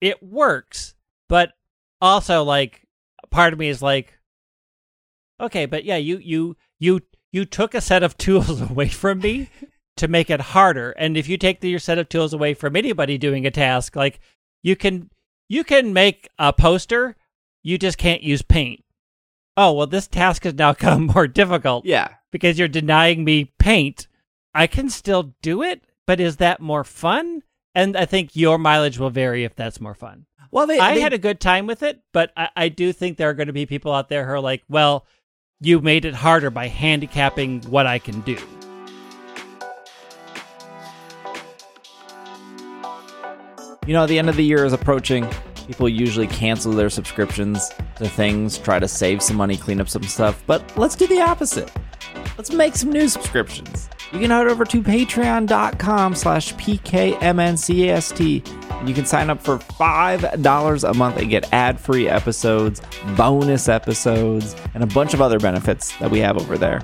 [0.00, 0.94] it works,
[1.28, 1.52] but
[2.00, 2.86] also like
[3.30, 4.18] part of me is like,
[5.40, 7.00] okay, but yeah, you you you
[7.32, 9.48] you took a set of tools away from me
[9.96, 12.76] to make it harder, and if you take the, your set of tools away from
[12.76, 14.20] anybody doing a task, like
[14.62, 15.10] you can
[15.48, 17.14] you can make a poster,
[17.62, 18.82] you just can't use paint.
[19.56, 24.06] Oh well, this task has now become more difficult Yeah, because you're denying me paint.
[24.54, 27.42] I can still do it, but is that more fun?
[27.74, 30.26] And I think your mileage will vary if that's more fun.
[30.50, 33.16] well, they, I they- had a good time with it, but I, I do think
[33.16, 35.06] there are going to be people out there who are like, well,
[35.60, 38.36] you made it harder by handicapping what I can do.
[43.86, 45.28] You know, the end of the year is approaching.
[45.66, 50.04] People usually cancel their subscriptions to things, try to save some money, clean up some
[50.04, 50.40] stuff.
[50.46, 51.70] But let's do the opposite.
[52.38, 53.88] Let's make some new subscriptions.
[54.12, 58.46] You can head over to patreon.com slash pkmncast
[58.78, 62.82] and you can sign up for $5 a month and get ad-free episodes,
[63.16, 66.82] bonus episodes, and a bunch of other benefits that we have over there.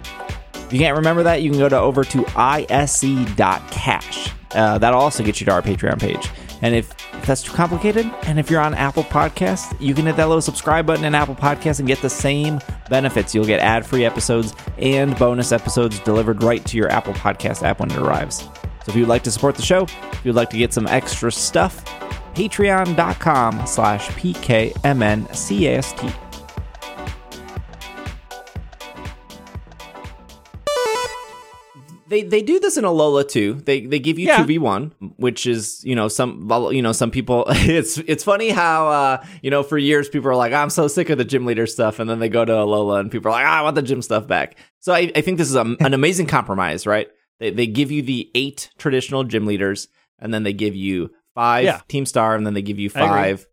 [0.55, 2.25] If you can't remember that, you can go to over to
[2.71, 4.33] isc.cash.
[4.53, 6.31] Uh, that'll also get you to our Patreon page.
[6.63, 6.93] And if,
[7.25, 10.87] that's too complicated, and if you're on Apple Podcast, you can hit that little subscribe
[10.87, 13.35] button in Apple Podcast and get the same benefits.
[13.35, 17.91] You'll get ad-free episodes and bonus episodes delivered right to your Apple Podcast app when
[17.91, 18.39] it arrives.
[18.39, 21.31] So if you'd like to support the show, if you'd like to get some extra
[21.31, 21.85] stuff,
[22.35, 24.69] patreon.com slash pkmncast.
[32.09, 33.55] They they do this in Alola too.
[33.65, 37.11] They they give you two v one, which is you know some you know some
[37.11, 37.45] people.
[37.51, 41.11] It's it's funny how uh you know for years people are like I'm so sick
[41.11, 43.47] of the gym leader stuff, and then they go to Alola and people are like
[43.47, 44.57] "Ah, I want the gym stuff back.
[44.81, 47.09] So I, I think this is a, an amazing compromise, right?
[47.41, 49.89] They they give you the eight traditional gym leaders,
[50.19, 51.81] and then they give you five Yeah.
[51.89, 53.47] Team Star, and then they give you five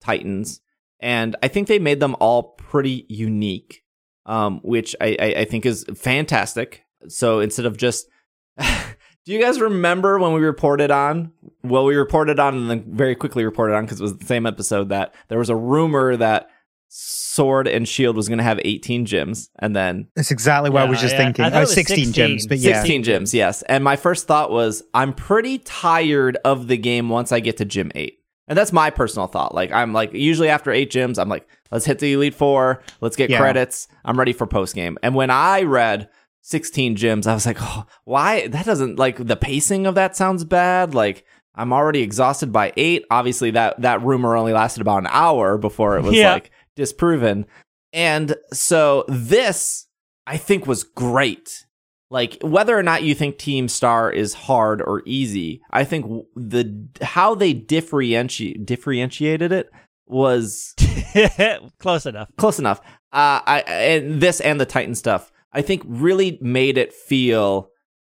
[0.00, 0.60] Titans,
[1.00, 3.82] and I think they made them all pretty unique,
[4.26, 6.81] um, which I, I, I think is fantastic.
[7.08, 8.06] So instead of just,
[8.58, 11.32] do you guys remember when we reported on?
[11.62, 14.46] Well, we reported on and then very quickly reported on because it was the same
[14.46, 16.48] episode that there was a rumor that
[16.94, 20.84] Sword and Shield was going to have 18 gyms, and then That's exactly what I
[20.90, 21.24] was just yeah.
[21.24, 21.44] thinking.
[21.46, 22.12] I thought Oh, was 16, 16.
[22.38, 22.74] gyms, but yeah.
[22.82, 23.62] 16 gyms, yes.
[23.62, 27.64] And my first thought was, I'm pretty tired of the game once I get to
[27.64, 28.18] gym eight.
[28.46, 29.54] And that's my personal thought.
[29.54, 33.16] Like, I'm like, usually after eight gyms, I'm like, let's hit the Elite Four, let's
[33.16, 33.38] get Yeah.
[33.38, 33.88] credits.
[34.04, 34.98] I'm ready for post game.
[35.02, 36.10] And when I read
[36.42, 38.46] 16 gyms, I was like, oh, why?
[38.48, 40.94] That doesn't, like, the pacing of that sounds bad.
[40.94, 41.24] Like,
[41.54, 43.04] I'm already exhausted by eight.
[43.10, 46.32] Obviously, that, that rumor only lasted about an hour before it was Yeah.
[46.34, 47.46] like disproven.
[47.92, 49.86] And so this,
[50.26, 51.66] I think, was great.
[52.10, 56.86] Like whether or not you think Team Star is hard or easy, I think the
[57.00, 59.70] how they differentiate differentiated it
[60.06, 60.74] was
[61.78, 62.28] Close enough.
[62.36, 62.80] close enough.
[63.14, 67.70] Uh, I and this and the Titan stuff, I think, really made it feel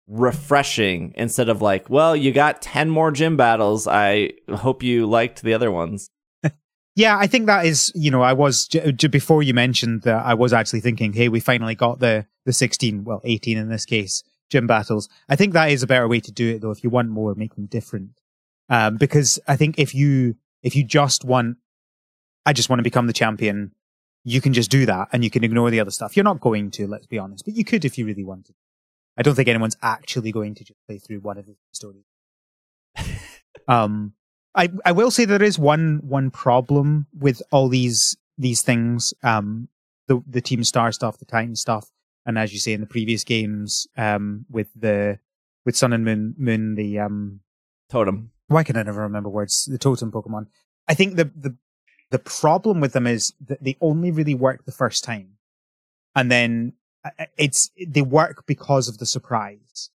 [0.06, 3.86] refreshing instead of like, well, you got ten more gym battles.
[3.86, 6.08] I hope you liked the other ones.
[6.94, 10.26] Yeah, I think that is, you know, I was j- j- before you mentioned that
[10.26, 13.86] I was actually thinking, hey, we finally got the the 16, well, 18 in this
[13.86, 15.08] case, gym battles.
[15.26, 16.70] I think that is a better way to do it though.
[16.70, 18.10] If you want more, make them different.
[18.68, 21.56] Um, because I think if you if you just want,
[22.44, 23.72] I just want to become the champion,
[24.24, 26.16] you can just do that and you can ignore the other stuff.
[26.16, 28.54] You're not going to, let's be honest, but you could if you really wanted.
[29.16, 32.04] I don't think anyone's actually going to just play through one of the stories.
[33.68, 34.14] um,
[34.54, 39.14] I I will say there is one one problem with all these these things.
[39.22, 39.68] Um,
[40.08, 41.90] the the Team Star stuff, the Titan stuff,
[42.26, 45.18] and as you say in the previous games, um, with the
[45.64, 47.40] with Sun and Moon, Moon the um,
[47.90, 48.30] Totem.
[48.48, 49.66] why can I never remember words?
[49.70, 50.46] The totem Pokemon.
[50.88, 51.56] I think the the
[52.12, 55.30] the problem with them is that they only really work the first time,
[56.14, 59.90] and then uh, it's they work because of the surprise,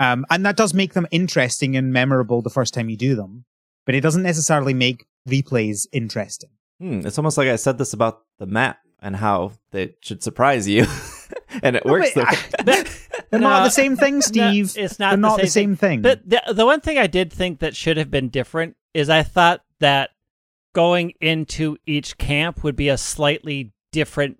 [0.00, 3.44] um, and that does make them interesting and memorable the first time you do them,
[3.84, 6.50] but it doesn't necessarily make replays interesting.
[6.80, 10.66] Hmm, it's almost like I said this about the map and how they should surprise
[10.68, 10.86] you,
[11.62, 12.10] and it No, works.
[12.14, 12.26] but
[12.64, 14.76] the- I- They're not the same thing, No, Steve.
[14.78, 16.02] it's not They're the not same the same thing.
[16.02, 19.24] But the the one thing I did think that should have been different is I
[19.24, 20.10] thought that
[20.76, 24.36] going into each camp would be a slightly different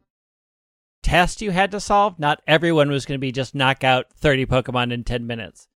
[1.03, 2.19] test you had to solve.
[2.19, 5.67] Not everyone was going to be just knock out 30 Pokemon in 10 minutes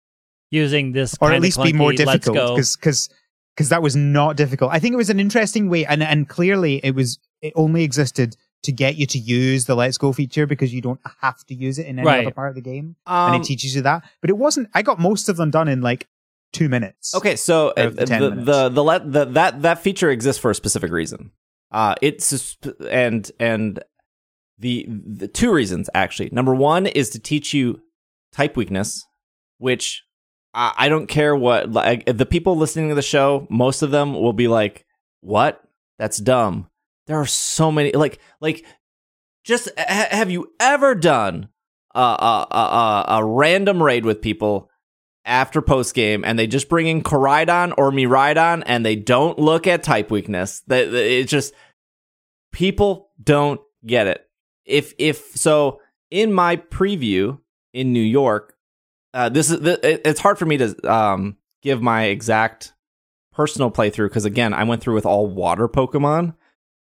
[0.50, 2.54] using this or at least be more let's difficult go.
[2.54, 3.08] because because
[3.56, 4.70] because that was not difficult.
[4.70, 8.36] I think it was an interesting way, and and clearly it was it only existed
[8.64, 11.78] to get you to use the Let's Go feature because you don't have to use
[11.78, 12.26] it in any Right.
[12.26, 14.02] other part of the game, Um, and it teaches you that.
[14.20, 14.68] But it wasn't.
[14.74, 16.06] I got most of them done in like
[16.53, 17.14] two minutes.
[17.14, 20.90] Okay, so uh, the the, the the the that that feature exists for a specific
[20.90, 21.30] reason.
[21.70, 22.57] Uh, it's
[22.88, 23.82] and and
[24.59, 26.30] the the two reasons actually.
[26.32, 27.80] Number one is to teach you
[28.32, 29.05] type weakness,
[29.59, 30.05] which
[30.55, 33.46] I, I don't care what like the people listening to the show.
[33.51, 34.86] Most of them will be like,
[35.20, 35.62] "What?
[35.98, 36.68] That's dumb."
[37.07, 38.64] There are so many like like
[39.44, 41.48] just ha- have you ever done
[41.94, 44.69] a, a, a, a random raid with people
[45.24, 49.66] after post game and they just bring in Koraidon or Miraidon and they don't look
[49.66, 50.60] at type weakness.
[50.66, 51.52] That it's just
[52.52, 54.26] people don't get it.
[54.64, 57.38] If if so, in my preview
[57.72, 58.56] in New York,
[59.14, 62.72] uh, this is th- it- it's hard for me to um give my exact
[63.32, 66.34] personal playthrough because again, I went through with all water Pokemon,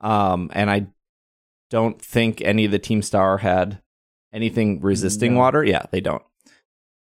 [0.01, 0.87] um, and I
[1.69, 3.81] don't think any of the Team Star had
[4.31, 5.39] anything resisting No.
[5.39, 5.63] water.
[5.63, 6.23] Yeah, they don't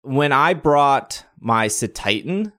[0.01, 2.51] when I brought my Cetitan,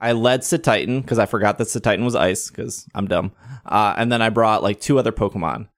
[0.00, 3.32] I led Cetitan because I forgot that Cetitan was ice because I'm dumb.
[3.66, 5.68] Uh, and then I brought like two other Pokemon.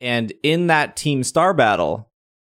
[0.00, 2.10] And in that Team Star battle,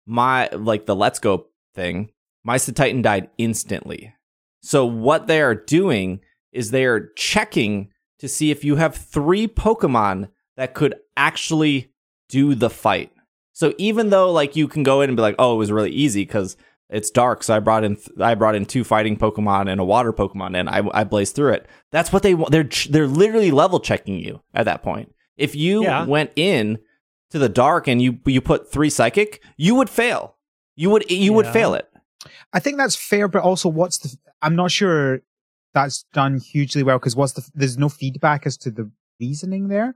[0.06, 2.12] my like the Let's Go thing,
[2.44, 4.14] my Cetitan died instantly.
[4.62, 6.22] So what they are doing
[6.52, 11.92] is they are checking to see if you have three Pokemon that could actually
[12.28, 13.12] do the fight.
[13.54, 15.92] So even though like you can go in and be like, oh, it was really
[15.92, 16.58] easy because
[16.90, 19.84] it's dark, so I brought in th- I brought in two fighting Pokemon and a
[19.86, 21.68] water Pokemon, and I I blazed through it.
[21.92, 22.52] That's what they want.
[22.52, 25.14] They're ch- they're literally level checking you at that point.
[25.38, 26.06] If you Yeah.
[26.06, 26.80] went in
[27.32, 30.36] to the dark and you you put three psychic, you would fail.
[30.76, 31.88] You would you would fail it.
[32.54, 34.18] I think that's fair, but also what's the?
[34.42, 35.22] I'm not sure
[35.74, 37.48] that's done hugely well because what's the?
[37.54, 39.96] There's no feedback as to the reasoning there.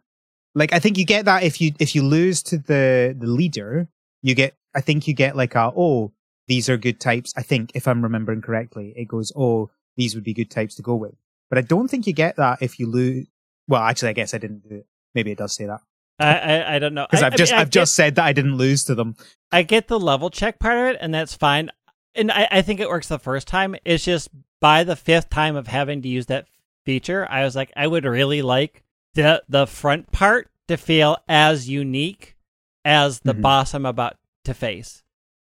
[0.53, 3.87] Like I think you get that if you if you lose to the the leader,
[4.21, 4.55] you get.
[4.75, 6.11] I think you get like a oh
[6.47, 7.33] these are good types.
[7.37, 10.81] I think if I'm remembering correctly, it goes oh these would be good types to
[10.81, 11.15] go with.
[11.49, 13.27] But I don't think you get that if you lose.
[13.67, 14.87] Well, actually, I guess I didn't do it.
[15.15, 15.79] Maybe it does say that
[16.19, 18.25] I I, I don't know because I've I just mean, I've get- just said that
[18.25, 19.15] I didn't lose to them.
[19.51, 21.69] I get the level check part of it, and that's fine.
[22.15, 23.75] And I, I think it works the first time.
[23.85, 24.29] It's just
[24.59, 26.45] by the fifth time of having to use that
[26.85, 28.83] feature, I was like, I would really like
[29.13, 32.35] the the front part to feel as unique
[32.83, 33.41] as the Mhm.
[33.41, 35.02] boss I'm about to face.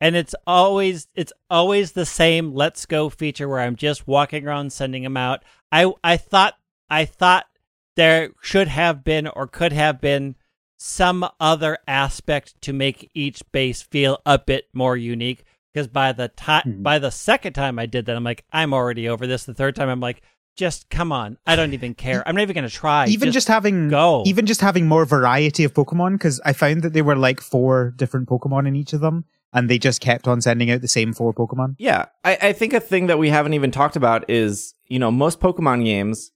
[0.01, 4.72] And it's always it's always the same let's go feature where I'm just walking around
[4.72, 5.42] sending them out.
[5.72, 6.55] I I thought
[6.88, 7.46] I thought
[7.96, 10.36] there should have been or could have been
[10.78, 15.42] some other aspect to make each base feel a bit more unique.
[15.74, 16.82] Because by the time Mhm.
[16.84, 19.44] by the second time I did that I'm like I'm already over this.
[19.44, 20.22] The third time I'm like
[20.57, 21.38] just come on.
[21.46, 22.22] I don't even care.
[22.26, 23.07] I'm not even going to try.
[23.07, 24.24] Even just, having go.
[24.26, 27.92] even just having more variety of Pokemon, because I found that there were like four
[27.96, 31.12] different Pokemon in each of them, and they just kept on sending out the same
[31.12, 31.76] four Pokemon.
[31.78, 35.11] Yeah, I, I think a thing that we haven't even talked about is you know
[35.11, 36.30] most Pokemon games,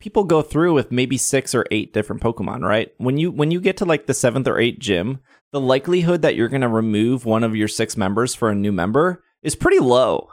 [0.00, 2.90] people go through with maybe six or eight different Pokemon, right?
[2.98, 5.20] When you when you get to like the seventh or eighth gym,
[5.52, 9.22] the likelihood that you're gonna remove one of your six members for a new member
[9.42, 10.28] is pretty low.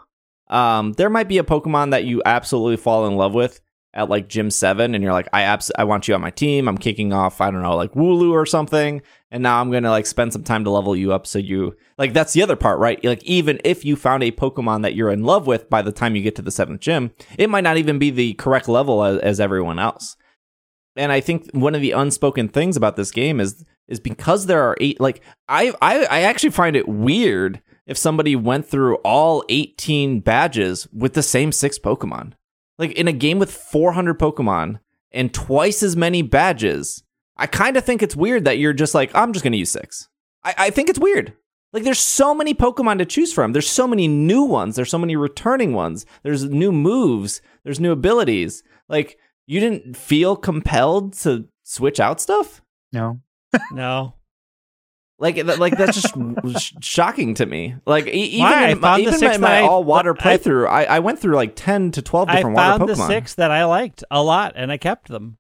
[0.48, 3.62] Um, there might be a Pokemon that you absolutely fall in love with
[3.96, 6.68] at like gym seven, and you're like, I abs- I want you on my team.
[6.68, 10.06] I'm kicking off, I don't know, like Wooloo or something, and now I'm gonna like
[10.06, 11.26] spend some time to level you up.
[11.26, 13.04] So you like that's the other part, right?
[13.04, 16.16] Like even if you found a Pokemon that you're in love with by the time
[16.16, 19.20] you get to the seventh gym, it might not even be the correct level as,
[19.20, 20.18] as everyone else.
[20.98, 24.62] And I think one of the unspoken things about this game is is because there
[24.62, 25.00] are eight.
[25.00, 30.88] Like I I, I actually find it weird if somebody went through all 18 badges
[30.92, 32.34] with the same six Pokemon.
[32.78, 34.80] Like in a game with 400 Pokemon
[35.12, 37.04] and twice as many badges,
[37.38, 39.72] I kind of think it's weird that you're just like, I'm just going to use
[39.72, 40.10] six.
[40.44, 41.34] I, I think it's weird.
[41.74, 43.52] Like there's so many Pokemon to choose from.
[43.52, 44.76] There's so many new ones.
[44.76, 46.06] There's so many returning ones.
[46.24, 47.42] There's new moves.
[47.64, 48.64] There's new abilities.
[48.88, 52.62] Like you didn't feel compelled to switch out stuff?
[52.94, 53.20] No,
[53.72, 54.14] no
[55.18, 56.14] Like, th- like that's just
[56.60, 57.76] sh- shocking to me.
[57.86, 58.66] Like, e- even Why?
[58.66, 61.20] I in my, the even six in my all water I- playthrough, I, I went
[61.20, 63.08] through like ten to twelve different I different found water the Pokemon.
[63.08, 65.38] six that I liked a lot and I kept them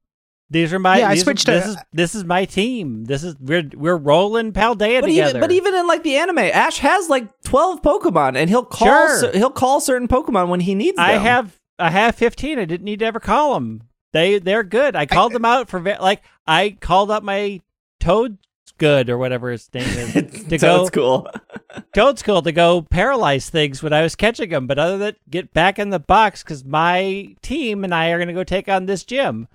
[0.52, 3.04] these are my Yeah, I these are- switched this it- is this is my team
[3.06, 6.38] this is we're we're rolling Paldea but together even, but even in like the anime,
[6.38, 9.18] Ash has like twelve Pokemon, and he'll call Sure.
[9.20, 11.06] cer- he'll call certain Pokemon when he needs them.
[11.06, 12.58] I have I have 15.
[12.60, 13.82] I didn't need to ever call them.
[14.14, 14.96] They they're good.
[14.96, 17.60] I called them out for like I called up my
[18.00, 18.38] Toad
[18.78, 21.30] good or whatever his name is to so go cool.
[21.96, 24.68] Toedscool to go paralyze things when I was catching them.
[24.68, 28.28] But other than get back in the box because my team and I are going
[28.28, 29.48] to go take on this gym.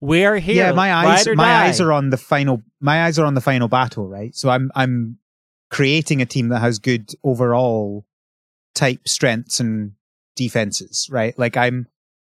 [0.00, 0.66] We are here.
[0.66, 1.66] yeah, my eyes, my die.
[1.66, 2.62] eyes are on the final.
[2.80, 4.34] My eyes are on the final battle, right?
[4.34, 5.18] So I'm, I'm
[5.70, 8.06] creating a team that has good overall
[8.76, 9.92] type strengths and
[10.36, 11.36] defenses, right?
[11.36, 11.88] Like I'm,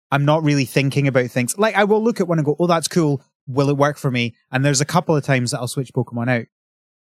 [0.09, 1.57] I'm not really thinking about things.
[1.57, 3.21] Like I will look at one and go, "Oh, that's cool.
[3.49, 6.29] Will it work for me?" And there's a couple of times that I'll switch Pokemon
[6.29, 6.45] out,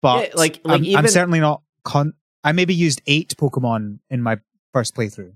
[0.02, 1.62] but Yeah, like- like I'm, I'm certainly not.
[1.84, 4.38] Con- I maybe used eight Pokemon in my
[4.72, 5.32] first playthrough.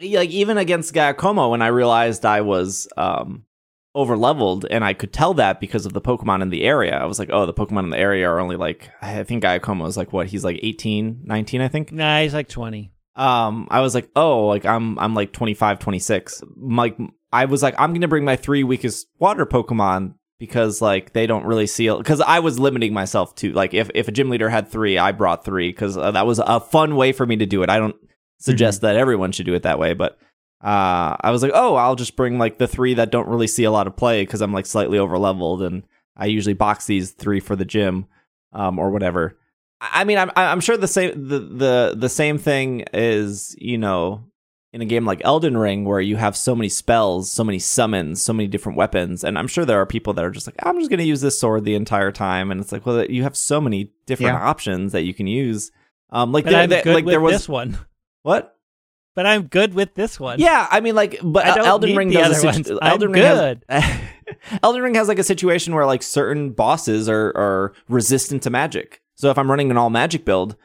[0.00, 3.44] like even against Giacomo when I realized I was um
[3.96, 6.96] over leveled and I could tell that because of the Pokemon in the area.
[6.96, 9.86] I was like, oh, the Pokemon in the area are only like I think Giacomo
[9.86, 11.92] is like what, he's like 18, 19, I think.
[11.92, 12.90] Nah, he's like 20.
[13.16, 16.42] Um I was like, oh, like I'm I'm like 25, 26.
[16.56, 16.98] Like
[17.32, 21.26] I was like I'm going to bring my three weakest water Pokemon because like they
[21.26, 24.30] don't really see it because I was limiting myself to like if if a gym
[24.30, 27.36] leader had 3, I brought 3 cuz uh, that was a fun way for me
[27.36, 27.70] to do it.
[27.70, 27.96] I don't
[28.38, 30.18] suggest that everyone should do it that way, but
[30.64, 33.64] uh, I was like, oh, I'll just bring like the three that don't really see
[33.64, 35.82] a lot of play because I'm like slightly over leveled, and
[36.16, 38.06] I usually box these three for the gym,
[38.54, 39.38] um, or whatever.
[39.82, 43.76] I I mean, I'm I'm sure the same the the the same thing is you
[43.76, 44.24] know
[44.74, 48.20] in a game like Elden Ring where you have so many spells, so many summons,
[48.20, 50.78] so many different weapons, and I'm sure there are people that are just like, I'm
[50.78, 53.36] just going to use this sword the entire time, and it's like, well, you have
[53.36, 54.48] so many different Yeah.
[54.48, 55.70] options that you can use.
[56.10, 57.78] Um, like But there, good like with there was this one.
[58.22, 58.56] what
[59.14, 60.40] But I'm good with this one.
[60.40, 62.80] yeah, I mean, like, but I don't Elden Ring the does a other situ- ones.
[62.82, 63.58] I'm Elden Ring has
[64.62, 69.02] Elden Ring has like a situation where like certain bosses are are resistant to magic.
[69.14, 70.56] So if I'm running an all magic build,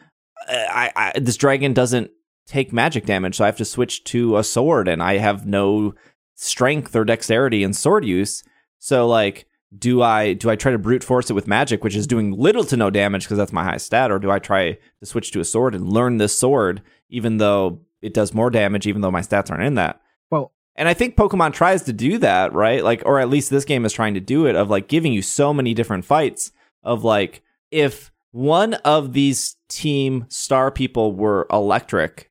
[0.49, 2.09] uh, I, I this dragon doesn't
[2.49, 5.93] take magic damage, so I have to switch to a sword, and I have no
[6.35, 8.43] strength or dexterity in sword use.
[8.79, 9.45] So like,
[9.77, 12.63] do I do I try to brute force it with magic, which is doing little
[12.65, 15.39] to no damage because that's my high stat, or do I try to switch to
[15.39, 19.21] a sword and learn this sword, even though it does more damage, even though my
[19.21, 20.01] stats aren't in that.
[20.31, 22.81] Well, And I think Pokemon tries to do that, right?
[22.83, 25.21] Like, or at least this game is trying to do it of like giving you
[25.21, 32.28] so many different fights of like, if one of these team star people were electric,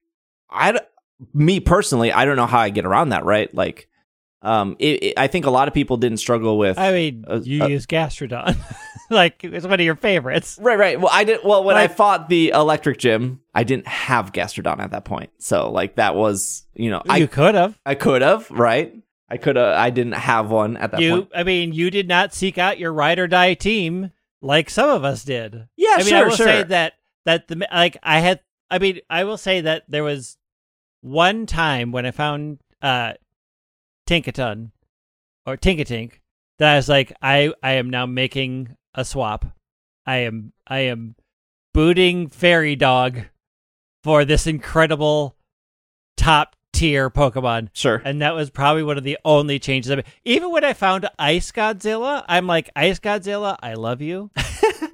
[0.51, 0.81] I,
[1.35, 3.53] me personally, I don't know how I get around that, right?
[3.55, 3.89] Like,
[4.43, 6.79] um, it, it- I think a lot of people didn't struggle with.
[6.79, 8.57] I mean, Uh, you uh, use Gastrodon.
[9.11, 10.59] like, it's one of your favorites.
[10.61, 11.01] Right, right.
[11.01, 11.41] Well, I did.
[11.45, 15.71] Well, when I fought the electric gym, I didn't have Gastrodon at that point, so
[15.71, 17.79] like that was, you know, you I could have.
[17.85, 18.95] I could have, right?
[19.29, 19.77] I could have.
[19.77, 21.31] I didn't have one at that You, point.
[21.35, 25.05] I mean, you did not seek out your ride or die team like some of
[25.05, 25.69] us did.
[25.77, 26.47] Yeah, I mean, sure, I will sure.
[26.47, 26.95] say that
[27.25, 28.41] that the like I had.
[28.71, 30.37] I mean, I will say that there was
[31.01, 33.15] one time when I found uh
[34.09, 34.71] Tinkaton
[35.47, 36.21] or Tinkatink
[36.59, 39.45] that I was like, I I am now making a swap.
[40.07, 41.15] I am I am
[41.75, 43.21] booting Fairy Dog
[44.03, 45.37] for this incredible
[46.17, 47.69] top tier Pokemon.
[47.73, 48.01] Sure.
[48.05, 49.91] And that was probably one of the only changes.
[49.91, 50.07] I made.
[50.25, 54.31] Even when I found Ice Godzilla, I'm like, Ice Godzilla, I love you.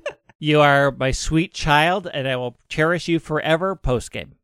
[0.45, 4.35] you are my sweet child, and I will cherish you forever post game.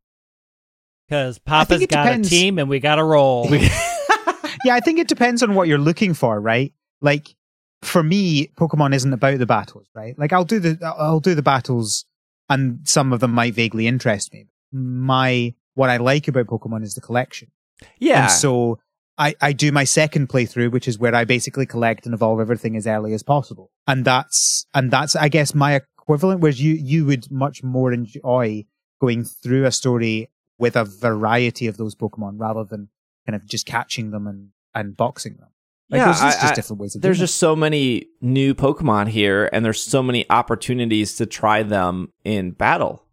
[1.06, 2.28] Because Papa's got depends.
[2.28, 3.54] a team, and we got to roll.
[4.64, 6.72] yeah, I think it depends on what you're looking for, right?
[7.02, 7.34] Like
[7.82, 10.18] for me, Pokemon isn't about the battles, right?
[10.18, 12.06] Like I'll do the I'll do the battles,
[12.48, 14.46] and some of them might vaguely interest me.
[14.72, 17.50] My what I like about Pokemon is the collection,
[17.98, 18.22] yeah.
[18.22, 18.78] and so
[19.20, 22.74] I I do my second playthrough, which is where I basically collect and evolve everything
[22.74, 26.40] as early as possible, and that's and that's I guess my equivalent.
[26.40, 28.64] Whereas you you would much more enjoy
[29.00, 32.88] going through a story with a variety of those Pokemon rather than
[33.26, 35.48] kind of just catching them and, and boxing them.
[35.88, 39.48] Like, Yeah, there's just, I- different ways of there's just so many new Pokemon here,
[39.52, 43.04] and there's so many opportunities to try them in battle.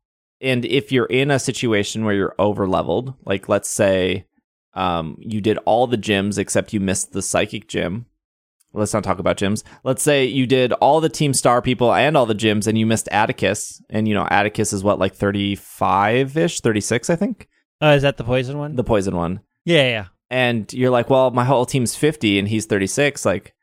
[0.41, 4.27] And if you're in a situation where you're over leveled, like let's say
[4.73, 8.05] um, you did all the gyms except you missed the psychic gym.
[8.77, 9.63] Let's not talk about gyms.
[9.83, 12.85] Let's say you did all the Team Star people and all the gyms, and you
[12.85, 13.81] missed Atticus.
[13.89, 17.47] And you know Atticus is what like 35 ish, 36, I think,
[17.81, 18.75] Oh, is that the poison one?
[18.75, 20.05] the poison one yeah, yeah.
[20.29, 23.25] and you're like, well, my whole team's 50 and he's 36.
[23.25, 23.53] Like,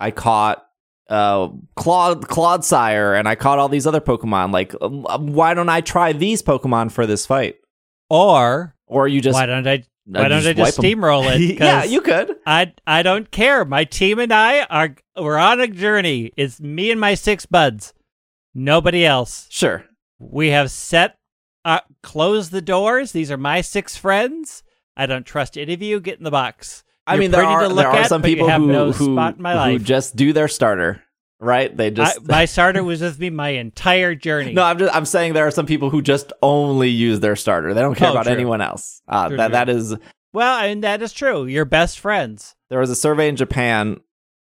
[0.00, 0.64] I caught
[1.10, 4.52] uh Claude Clodsire and I caught all these other Pokemon.
[4.52, 7.56] Like, um, why don't I try these Pokemon for this fight?
[8.10, 9.84] Or Or you just why don't I?
[10.10, 11.58] Why don't I just steamroll it?
[11.60, 12.36] yeah, you could.
[12.46, 13.64] I I don't care.
[13.64, 16.32] My team and I are we're on a journey.
[16.36, 17.92] It's me and my six buds.
[18.54, 19.46] Nobody else.
[19.50, 19.84] Sure.
[20.18, 21.16] We have set
[21.64, 23.12] uh closed the doors.
[23.12, 24.62] These are my six friends.
[24.96, 26.00] I don't trust any of you.
[26.00, 26.84] Get in the box.
[27.06, 28.92] I You're mean, there are to look there are at, some people have who no
[28.92, 29.82] who, spot in my who life.
[29.82, 31.02] just do their starter,
[31.40, 31.74] right?
[31.76, 34.52] They I, just my starter was with me my entire journey.
[34.52, 37.74] No, I'm just I'm saying there are some people who just only use their starter.
[37.74, 38.32] They don't care Oh, about true.
[38.32, 39.02] anyone else.
[39.08, 39.52] Uh, True, that true.
[39.52, 39.96] that is
[40.32, 41.46] well, I mean that is true.
[41.46, 42.54] You're best friends.
[42.70, 43.98] there was a survey in Japan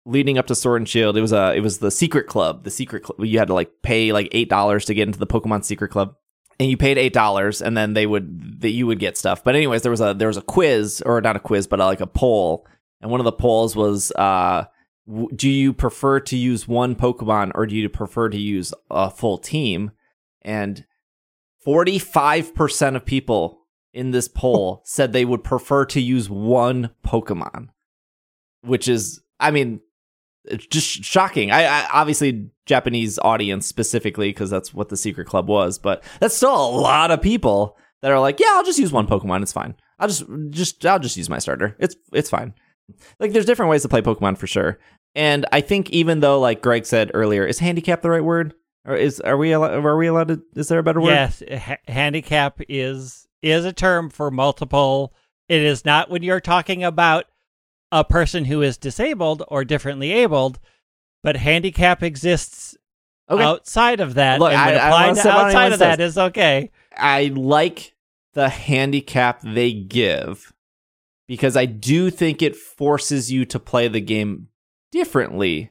[0.07, 1.17] leading up to Sword and Shield.
[1.17, 2.65] It was a it was the secret club.
[2.65, 3.25] The secret club.
[3.25, 6.15] You had to like pay like eight dollars to get into the Pokemon secret club,
[6.59, 9.43] and you paid eight dollars, and then they would that you would get stuff.
[9.45, 11.87] But anyways, there was a there was a quiz or not a quiz, but uh
[11.87, 12.67] like a poll,
[13.01, 14.11] and one of the polls was.
[14.13, 14.65] uh
[15.35, 19.39] do you prefer to use one Pokemon or do you prefer to use a full
[19.39, 19.91] team?
[20.43, 20.85] And
[21.67, 27.69] 45% of people in this poll said they would prefer to use one Pokemon,
[28.63, 29.81] which is, I mean,
[30.45, 31.51] it's just shocking.
[31.51, 36.37] I, I obviously Japanese audience specifically because that's what the secret club was, but that's
[36.37, 39.43] still a lot of people that are like, yeah, I'll just use one Pokemon.
[39.43, 39.75] It's fine.
[39.99, 41.77] I'll just just I'll just use my starter.
[41.79, 42.55] It's it's fine.
[43.19, 44.79] Like there's different ways to play Pokemon for sure.
[45.15, 48.55] And I think even though like Greg said earlier, is handicap the right word?
[48.87, 51.11] Or is are we are we allowed to is there a better word?
[51.11, 55.13] Yes, ha- handicap is is a term for multiple.
[55.49, 57.25] It is not when you're talking about
[57.93, 60.59] a person who is disabled or differently abled,
[61.23, 62.77] but handicap exists
[63.29, 63.43] Okay.
[63.43, 64.41] outside of that.
[64.41, 66.71] Look, and I- I applied wanna to say what outside of that is okay.
[66.97, 67.95] I like
[68.35, 70.53] the handicap they give
[71.29, 74.49] because I do think it forces you to play the game
[74.93, 75.71] differently.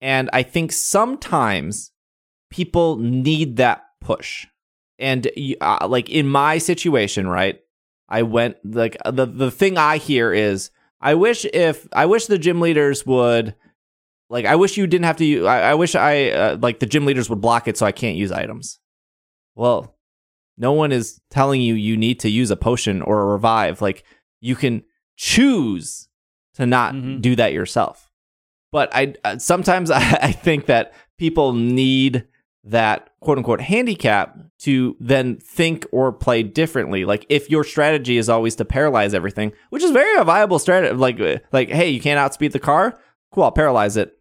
[0.00, 1.92] And I think sometimes
[2.50, 4.46] people need that push.
[4.98, 5.30] And
[5.60, 7.60] uh, like in my situation, right?
[8.08, 10.70] I went like the the thing I hear is
[11.00, 13.54] I wish if I wish the gym leaders would
[14.28, 17.06] like I wish you didn't have to I, I wish I uh, like the gym
[17.06, 18.78] leaders would block it so I can't use items.
[19.54, 19.96] Well,
[20.58, 23.80] no one is telling you you need to use a potion or a revive.
[23.80, 24.04] Like
[24.40, 24.82] you can
[25.16, 26.08] choose
[26.54, 27.20] to not Mhm.
[27.22, 28.09] do that yourself.
[28.72, 32.26] But I uh, sometimes I, I think that people need
[32.64, 37.04] that quote unquote handicap to then think or play differently.
[37.04, 40.94] Like if your strategy is always to paralyze everything, which is very a viable strategy.
[40.94, 42.98] Like uh, like hey, you can't outspeed the car.
[43.32, 44.18] Cool, I'll paralyze it.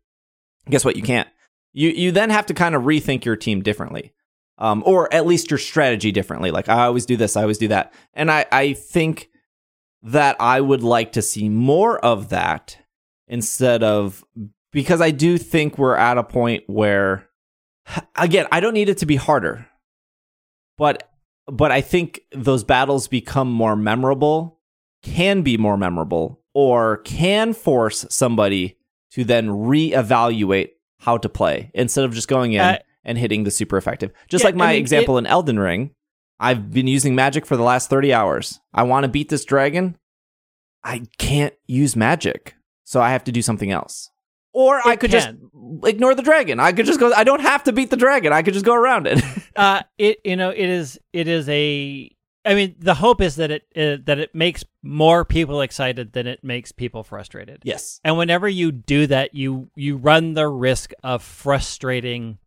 [0.69, 0.95] Guess what?
[0.95, 1.27] You can't.
[1.73, 4.13] You you then have to kind of rethink your team differently.
[4.57, 6.51] Um, or at least your strategy differently.
[6.51, 7.93] Like I always do this, I always do that.
[8.13, 9.29] And I, I think
[10.03, 12.77] that I would like to see more of that
[13.29, 14.23] instead of
[14.71, 17.29] because I do think we're at a point where
[18.15, 19.65] again, I don't need it to be harder.
[20.77, 21.09] But
[21.47, 24.59] but I think those battles become more memorable,
[25.01, 28.77] can be more memorable, or can force somebody
[29.11, 30.69] to then reevaluate
[30.99, 34.11] how to play instead of just going in Uh, and hitting the super effective.
[34.27, 35.91] Just Yeah, like my I mean, example in Elden Ring,
[36.39, 38.59] I've been using magic for the last 30 hours.
[38.73, 39.97] I want to beat this dragon.
[40.83, 42.55] I can't use magic.
[42.89, 44.09] So I have to do something else.
[44.51, 45.19] Or I could can.
[45.19, 45.29] just
[45.85, 46.59] ignore the dragon.
[46.59, 48.33] I could just go I don't have to beat the dragon.
[48.33, 49.23] I could just go around it.
[49.55, 52.09] uh it you know it is it is a
[52.45, 56.25] i mean the hope is that it uh, that it makes more people excited than
[56.25, 57.99] it makes people frustrated yes.
[58.03, 62.37] and whenever you do that you you run the risk of frustrating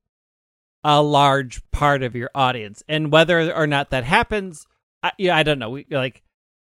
[0.83, 4.67] a large part of your audience and whether or not that happens
[5.03, 6.23] i yeah, i don't know we like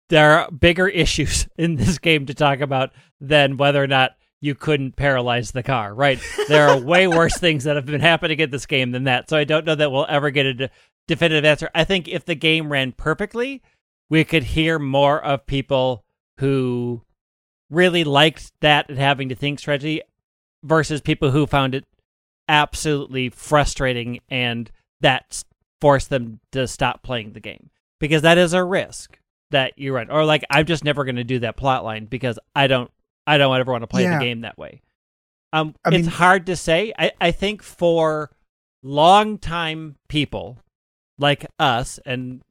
[0.10, 4.53] there are bigger issues in this game to talk about than whether or not you
[4.53, 6.20] couldn't paralyze the car, right?
[6.47, 9.30] There are way worse things that have been happening in this game than that.
[9.30, 10.70] So I don't know that we'll ever get a de-
[11.08, 11.70] definitive answer.
[11.74, 13.64] I think if the game ran perfectly,
[14.10, 16.03] we could hear more of people
[16.39, 17.01] who
[17.70, 20.01] really liked that and having to think strategy
[20.64, 21.86] versus people who found it
[22.47, 25.43] absolutely frustrating and that
[25.82, 29.20] forced them to stop playing the game because that is a risk
[29.51, 32.37] that you run or like i'm just never going to do that plot line because
[32.55, 32.91] i don't
[33.25, 34.19] i don't ever want to play Yeah.
[34.19, 34.81] the game that way
[35.53, 38.31] um I it's mean- hard to say i i think for
[38.83, 40.57] long time people
[41.17, 42.41] like us and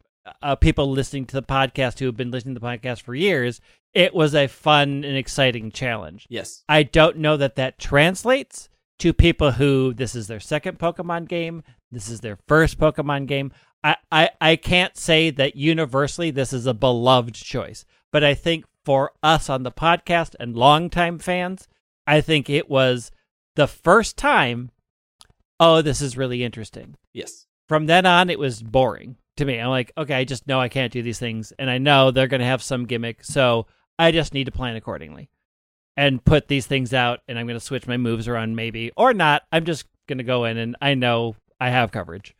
[0.42, 3.61] uh, people listening to the podcast who have been listening to the podcast for years
[3.94, 6.64] it was a fun and exciting challenge Yes.
[6.68, 8.68] I don't know that that translates
[8.99, 13.53] to people who this is their second Pokemon game, this is their first Pokemon game.
[13.87, 18.64] I, I, I can't say that universally this is a beloved choice, but I think
[18.84, 21.68] for us on the podcast and longtime fans,
[22.05, 23.12] I think it was
[23.55, 24.72] the first time,
[25.61, 26.97] oh, this is really interesting.
[27.12, 27.47] Yes.
[27.68, 29.59] From then on, it was boring to me.
[29.59, 32.26] I'm like, okay, I just know I can't do these things, and I know they're
[32.26, 33.66] going to have some gimmick, so
[34.01, 35.30] I just need to plan accordingly
[35.97, 39.14] and put these things out and I'm going to switch my moves around maybe or
[39.14, 39.45] not.
[39.51, 42.36] I'm just going to go in and I know I have coverage.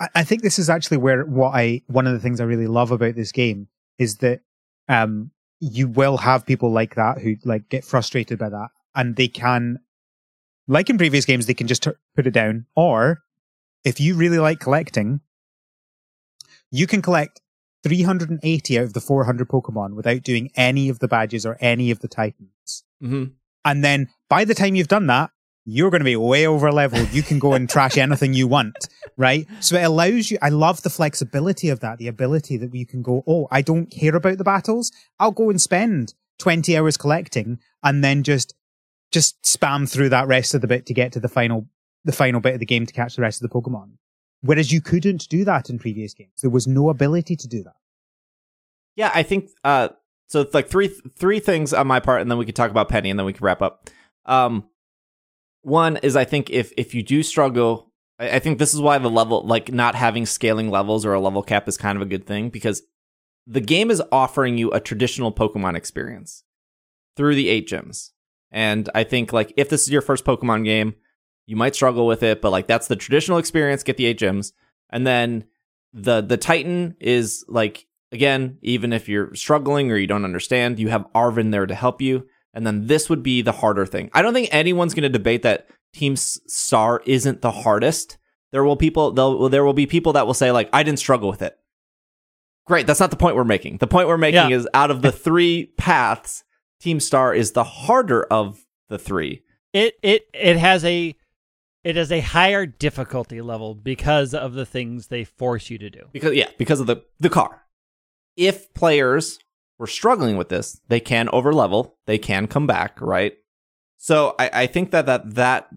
[0.00, 2.90] I, think this is actually where what I one of the things I really love
[2.90, 3.68] about this game
[3.98, 4.40] is that
[4.88, 5.30] um
[5.60, 9.78] you will have people like that who like get frustrated by that and they can
[10.66, 13.22] like in previous games they can just t- put it down or
[13.84, 15.20] if you really like collecting
[16.70, 17.40] you can collect
[17.84, 22.00] 380 out of the 400 pokemon without doing any of the badges or any of
[22.00, 23.24] the titans Mm-hmm.
[23.64, 25.30] and then by the time you've done that,
[25.64, 27.12] you're going to be way over leveled.
[27.12, 28.76] You can go and trash anything you want,
[29.16, 29.46] right?
[29.60, 33.02] So it allows you, I love the flexibility of that, the ability that you can
[33.02, 34.92] go, oh, I don't care about the battles.
[35.18, 38.54] I'll go and spend 20 hours collecting and then just,
[39.10, 41.66] just spam through that rest of the bit to get to the final,
[42.04, 43.92] the final bit of the game to catch the rest of the Pokemon.
[44.42, 46.42] Whereas you couldn't do that in previous games.
[46.42, 47.76] There was no ability to do that.
[48.96, 49.88] Yeah, I think uh
[50.26, 52.90] so it's like three three things on my part and then we could talk about
[52.90, 53.88] Penny and then we can wrap up.
[54.26, 54.68] Um
[55.64, 58.98] one is I think if if you do struggle I, I think this is why
[58.98, 62.06] the level like not having scaling levels or a level cap is kind of a
[62.06, 62.82] good thing because
[63.46, 66.44] the game is offering you a traditional Pokemon experience
[67.16, 68.10] through the eight gyms.
[68.50, 70.94] And I think like if this is your first Pokemon game,
[71.46, 74.52] you might struggle with it, but like that's the traditional experience, get the eight gyms.
[74.90, 75.44] And then
[75.92, 80.88] the the Titan is like again, even if you're struggling or you don't understand, you
[80.88, 82.26] have Arven there to help you.
[82.54, 84.10] And then this would be the harder thing.
[84.14, 88.16] I don't think anyone's going to debate that Team Star isn't the hardest.
[88.52, 91.28] There will people they'll, there will be people that will say like I didn't struggle
[91.28, 91.56] with it.
[92.66, 93.76] Great, that's not the point we're making.
[93.78, 94.56] The point we're making Yeah.
[94.56, 96.44] is out of the 3 paths,
[96.80, 99.42] Team Star is the harder of the 3.
[99.72, 101.14] It it it has a
[101.82, 106.02] it is a higher difficulty level because of the things they force you to do.
[106.12, 107.62] Because yeah, because of the the car.
[108.36, 109.38] If players
[109.86, 113.34] struggling with this, they can overlevel, they can come back, right?
[113.96, 115.70] So I, I think that, that that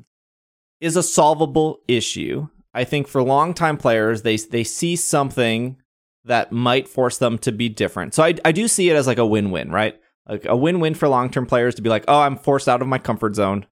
[0.79, 2.47] is a solvable issue.
[2.73, 5.77] I think for longtime players, they they see something
[6.25, 8.13] that might force them to be different.
[8.13, 9.99] So I I do see it as like a win-win, right?
[10.27, 12.99] Like a win-win for long-term players to be like, oh, I'm forced out of my
[12.99, 13.65] comfort zone.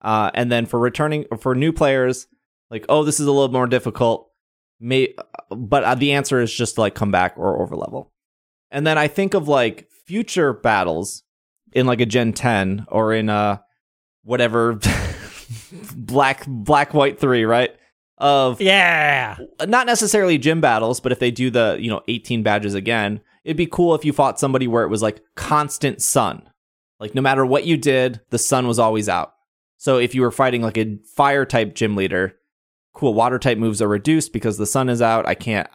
[0.00, 2.28] Uh, and then for returning for new players,
[2.70, 4.30] like, oh, this is a little more difficult.
[4.80, 5.14] May,
[5.50, 8.12] but uh, the answer is just to, like come back or over level.
[8.70, 11.22] And then I think of like future battles
[11.72, 13.62] in like a Gen 10 or in a
[14.24, 14.78] whatever
[15.96, 17.70] black black white 3, right?
[18.18, 19.36] Of Yeah.
[19.66, 23.56] not necessarily gym battles, but if they do the, you know, 18 badges again, it'd
[23.56, 26.42] be cool if you fought somebody where it was like constant sun.
[27.00, 29.32] Like no matter what you did, the sun was always out.
[29.76, 32.34] So if you were fighting like a fire type gym leader,
[32.92, 35.26] cool, water type moves are reduced because the sun is out.
[35.26, 35.68] I can't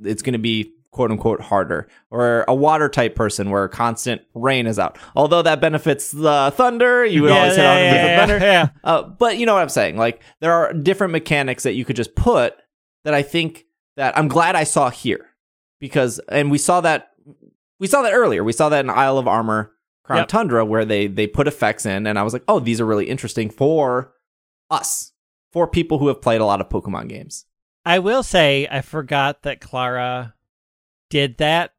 [0.00, 1.88] it's going to be quote unquote harder.
[2.10, 4.98] Or a water type person where constant rain is out.
[5.14, 8.44] Although that benefits the thunder, you would yeah, always hit yeah, on yeah, the thunder.
[8.44, 8.68] yeah.
[8.84, 9.96] Uh, but you know what I'm saying?
[9.96, 12.54] Like there are different mechanics that you could just put
[13.04, 13.64] that I think
[13.96, 15.26] that I'm glad I saw here
[15.80, 17.10] because and we saw that
[17.78, 18.42] we saw that earlier.
[18.42, 19.72] We saw that in Isle of Armor,
[20.04, 20.28] Crown Yep.
[20.28, 23.08] Tundra, where they they put effects in, and I was like, oh, these are really
[23.08, 24.14] interesting for
[24.70, 25.12] us,
[25.52, 27.44] for people who have played a lot of Pokemon games.
[27.84, 30.34] I will say I forgot that Clara
[31.10, 31.72] did that,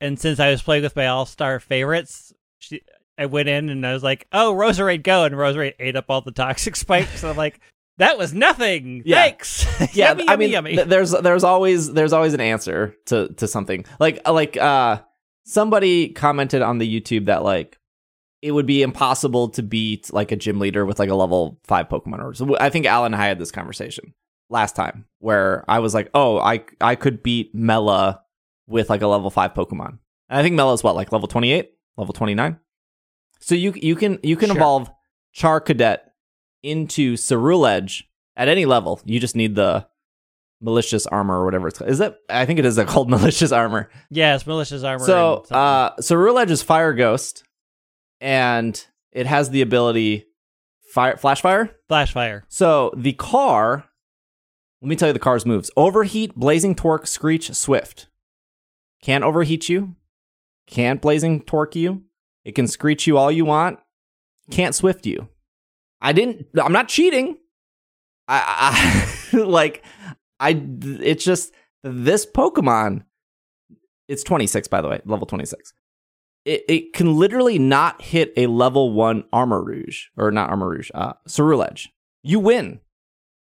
[0.00, 2.82] and since I was playing with my all star favorites, she
[3.18, 6.20] I went in and I was like, "Oh, Roserade, go!" and Roserade ate up all
[6.20, 7.22] the toxic spikes.
[7.22, 7.60] and I'm like,
[7.98, 9.02] "That was nothing.
[9.04, 9.22] Yeah.
[9.22, 9.64] Thanks."
[9.94, 10.74] Yeah, yummy, I yummy, mean, yummy.
[10.76, 13.84] th- there's there's always there's always an answer to to something.
[14.00, 15.00] Like like uh
[15.44, 17.78] somebody commented on the YouTube that like
[18.42, 21.88] it would be impossible to beat like a gym leader with like a level five
[21.88, 22.22] Pokemon.
[22.22, 24.12] Or so I think Alan and I had this conversation
[24.50, 28.22] last time where I was like, oh, I I could beat Mela
[28.66, 29.98] with like a level five Pokemon.
[30.28, 32.58] And I think Mela's what like level twenty eight, level twenty nine.
[33.40, 34.56] So you you can you can Sure.
[34.56, 34.90] evolve
[35.36, 35.98] Charcadet
[36.62, 38.04] into Ceruledge
[38.36, 39.00] at any level.
[39.04, 39.86] You just need the
[40.60, 41.90] malicious armor or whatever it's called.
[41.90, 43.90] Is that I think it is called malicious armor.
[44.10, 45.04] yes, malicious armor.
[45.04, 47.44] So uh Ceruledge is Fire Ghost
[48.20, 50.24] and it has the ability
[50.92, 51.70] fire flash fire.
[51.88, 52.44] flash fire.
[52.48, 53.84] So the car
[54.82, 55.70] let me tell you the car's moves.
[55.76, 58.08] Overheat, blazing torque, screech, swift.
[59.06, 59.94] Can't overheat you.
[60.66, 62.02] Can't blazing torque you.
[62.44, 63.78] It can screech you all you want.
[64.50, 65.28] Can't swift you.
[66.00, 67.38] I didn't I'm not cheating.
[68.26, 69.84] I, I like
[70.40, 71.54] I it's just
[71.84, 73.04] this Pokemon
[74.08, 75.72] it's 26 by the way, level 26.
[76.44, 81.90] It it can literally not hit a level 1 Armarouge or not Armarouge, uh Ceruledge.
[82.24, 82.80] You win.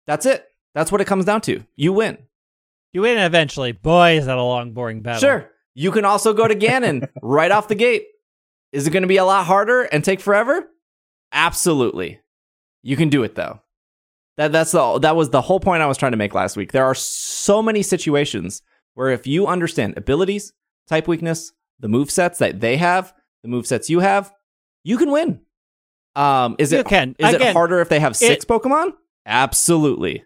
[0.06, 0.46] That's it.
[0.76, 1.64] That's what it comes down to.
[1.76, 2.20] You win.
[2.98, 3.74] You win eventually.
[3.74, 5.20] Boy, is that a long, boring battle.
[5.22, 5.52] Sure.
[5.76, 8.08] You can also go to Ganon right off the gate.
[8.72, 10.68] Is it going to be a lot harder and take forever?
[11.32, 12.20] Absolutely.
[12.82, 13.62] You can do it though.
[14.38, 16.72] That that's the that was the whole point I was trying to make last week.
[16.72, 18.64] There are so many situations
[18.96, 20.54] where if you understand abilities,
[20.88, 24.34] type weakness, the move sets that they have, the move sets you have,
[24.84, 25.42] you can win.
[26.16, 27.16] Um, is You it can.
[27.20, 28.94] is Again, it harder if they have six Pokemon?
[29.28, 30.24] Absolutely.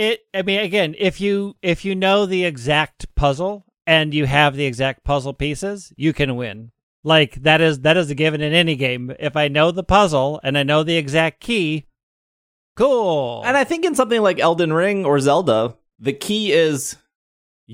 [0.00, 4.56] It i mean again if you if you know the exact puzzle and you have
[4.56, 6.70] the exact puzzle pieces you can win
[7.04, 10.40] like that is that is a given in any game if i know the puzzle
[10.42, 11.84] and i know the exact key
[12.76, 16.96] cool And I think in something like Elden Ring or Zelda, the key is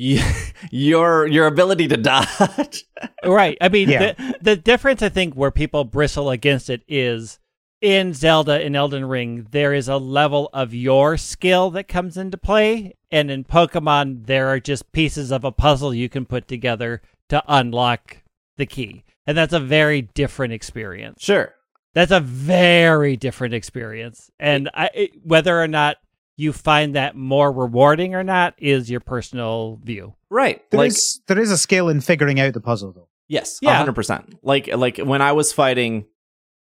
[0.70, 2.84] your your ability to dodge.
[3.24, 4.12] right i mean Yeah.
[4.12, 7.38] the, the difference i think where people bristle against it is
[7.82, 12.36] in zelda and elden ring there is a level of your skill that comes into
[12.38, 17.02] play and in pokemon there are just pieces of a puzzle you can put together
[17.28, 18.18] to unlock
[18.56, 21.54] the key and that's a very different experience sure.
[21.92, 25.98] that's a very different experience and I, it, whether or not
[26.38, 30.60] you find that more rewarding or not is your personal view Right.
[30.70, 33.08] There like is- there is a skill in figuring out the puzzle, though.
[33.28, 33.84] yes, Yeah.
[33.86, 34.38] 100%.
[34.42, 36.06] Like like when I was fighting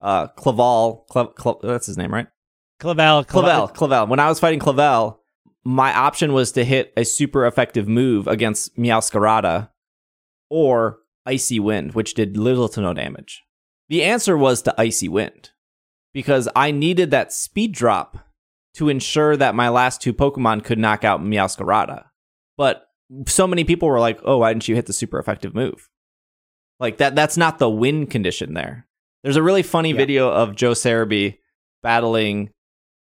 [0.04, 2.28] uh Claval, Cle- Cle- that's his name, right?
[2.80, 4.08] clavel Clavel, Clavel.
[4.08, 5.20] When I was fighting Clavel,
[5.64, 9.70] my option was to hit a super effective move against Meowscarada
[10.50, 13.42] or Icy Wind, which did little to no damage.
[13.90, 15.52] The answer was to Icy Wind
[16.14, 18.18] because I needed that speed drop
[18.76, 22.06] to ensure that my last two Pokemon could knock out Meowscarada.
[22.58, 22.88] But
[23.28, 25.90] so many people were like, "Oh, why didn't you hit the super effective move?"
[26.80, 28.88] Like that that's not the win condition there.
[29.24, 29.98] There's a really funny Yeah.
[29.98, 31.38] video of Joe Cerebi
[31.82, 32.50] battling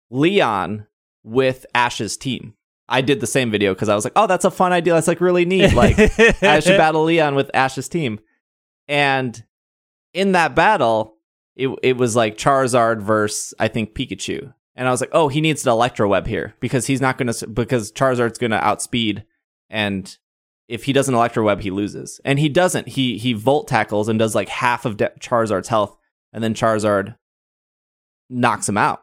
[0.10, 0.88] Leon
[1.24, 2.54] with Ash's team.
[2.88, 4.94] I did the same video because I was like, "Oh, that's a fun idea.
[4.94, 5.98] That's like really neat." Like
[6.44, 8.20] I should battle Leon with Ash's team.
[8.88, 9.42] And
[10.14, 11.16] in that battle,
[11.56, 14.54] it it was like Charizard versus I think Pikachu.
[14.76, 17.32] And I was like, "Oh, he needs an Electro Web here because he's not going
[17.32, 19.24] to because Charizard's going to outspeed
[19.70, 20.18] and
[20.68, 22.88] if he doesn't Electro Web, he loses." And he doesn't.
[22.88, 25.96] He he Volt tackles and does like half of De- Charizard's health
[26.34, 27.16] and then Charizard
[28.30, 29.02] knocks him out.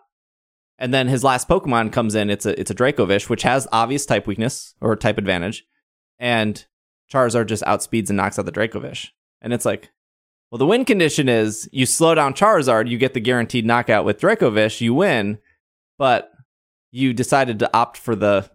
[0.79, 2.29] And then his last Pokemon comes in.
[2.29, 5.65] It's a it's a Dracovish, which has obvious type weakness or type advantage,
[6.19, 6.65] and
[7.11, 9.09] Charizard just outspeeds and knocks out the Dracovish.
[9.41, 9.91] And it's like,
[10.51, 14.21] well, the win condition is you slow down Charizard, you get the guaranteed knockout with
[14.21, 15.39] Dracovish, you win,
[15.99, 16.31] but
[16.91, 18.51] you decided to opt for the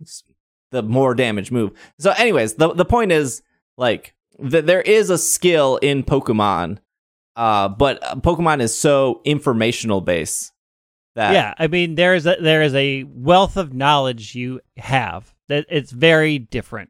[0.72, 1.72] the more damage move.
[1.99, 3.41] So, anyways, the the point is
[3.78, 6.80] like th- there is a skill in Pokemon,
[7.36, 10.51] uh, but Pokemon is so informational based
[11.15, 15.34] that yeah, I mean there is a, there is a wealth of knowledge you have
[15.47, 16.89] that it's very different.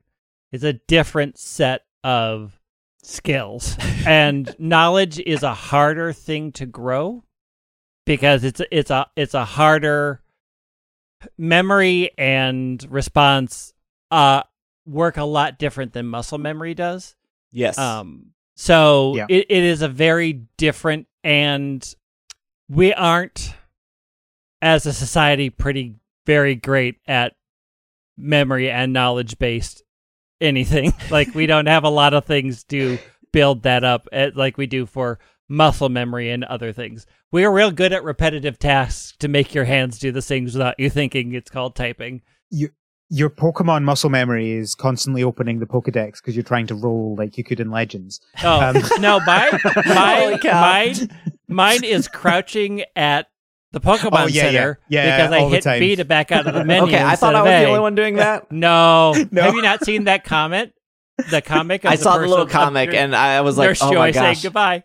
[0.51, 2.59] It's a different set of
[3.03, 7.23] skills, and knowledge is a harder thing to grow
[8.05, 10.21] because it's it's a it's a harder
[11.37, 13.73] memory and response
[14.09, 14.41] uh
[14.85, 17.15] work a lot different than muscle memory does.
[17.51, 18.31] yes, Um,
[18.61, 19.25] so Yeah.
[19.27, 21.83] it, it is a very different, and
[22.69, 23.55] we aren't,
[24.61, 25.95] as a society, pretty
[26.27, 27.33] very great at
[28.17, 29.81] memory and knowledge based
[30.39, 30.93] anything.
[31.09, 32.99] like we don't have a lot of things to
[33.33, 35.17] build that up at, like we do for
[35.49, 37.07] muscle memory and other things.
[37.31, 40.79] We are real good at repetitive tasks to make your hands do the things without
[40.79, 41.33] you thinking.
[41.33, 42.21] It's called typing.
[43.13, 47.37] Your Pokemon muscle memory is constantly opening the Pokedex because you're trying to roll like
[47.37, 48.21] you could in Legends.
[48.41, 49.51] Oh Um, no, mine,
[49.85, 50.95] mine, mine,
[51.49, 53.27] mine is crouching at
[53.73, 54.51] the Pokemon Oh, yeah, yeah.
[54.51, 55.79] Center Yeah, because I hit time.
[55.81, 56.83] B to back out of the menu.
[56.93, 58.49] okay, I thought I was the only one doing that.
[58.49, 59.13] No.
[59.29, 59.41] No.
[59.41, 60.71] have you not seen that comment?
[61.29, 61.83] The comic.
[61.83, 64.11] Of I saw the little person- comic and I was like, Nurse oh Joy my
[64.11, 64.83] saying goodbye.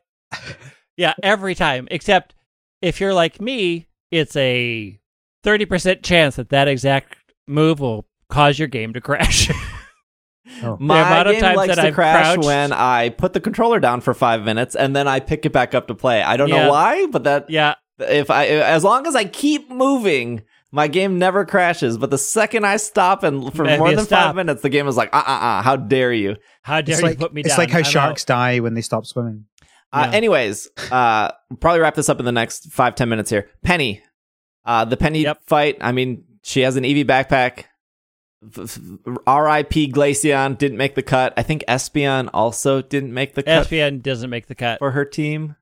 [0.97, 1.87] yeah, every time.
[1.93, 2.35] Except
[2.83, 4.99] if you're like me, it's a
[5.45, 7.17] thirty percent chance that that exact
[7.47, 9.51] move will cause your game to crash.
[10.63, 10.77] Oh.
[10.79, 13.41] My amount of game times likes that to I've crash crouched- when I put the
[13.41, 16.23] controller down for five minutes and then I pick it back up to play.
[16.23, 16.67] I don't Yeah.
[16.67, 21.19] know why, but that yeah, if I as long as I keep moving, my game
[21.19, 21.99] never crashes.
[21.99, 24.27] But the second I stop and for Maybe more than stop.
[24.27, 26.37] five minutes, the game is like, uh, uh, uh, how dare you?
[26.63, 27.47] how dare It's you like, put me down?
[27.49, 27.63] it's down?
[27.65, 28.27] like how I'm sharks out.
[28.29, 29.47] die when they stop swimming.
[29.93, 30.17] Uh, Yeah.
[30.17, 33.49] anyways, uh, probably wrap this up in the next five ten minutes here.
[33.65, 34.01] Penny,
[34.65, 35.39] uh, the Penny Yep.
[35.49, 35.77] fight.
[35.81, 37.65] I mean, she has an Eevee backpack.
[39.27, 39.93] R.I.P.
[39.93, 41.33] Glaceon didn't make the cut.
[41.37, 44.79] I think Espeon also didn't make the cut Espeon doesn't make the cut.
[44.79, 45.57] for her team.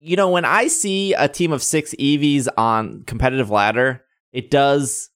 [0.00, 4.02] You know, when I see a team of six Eevees on competitive ladder,
[4.32, 5.10] it does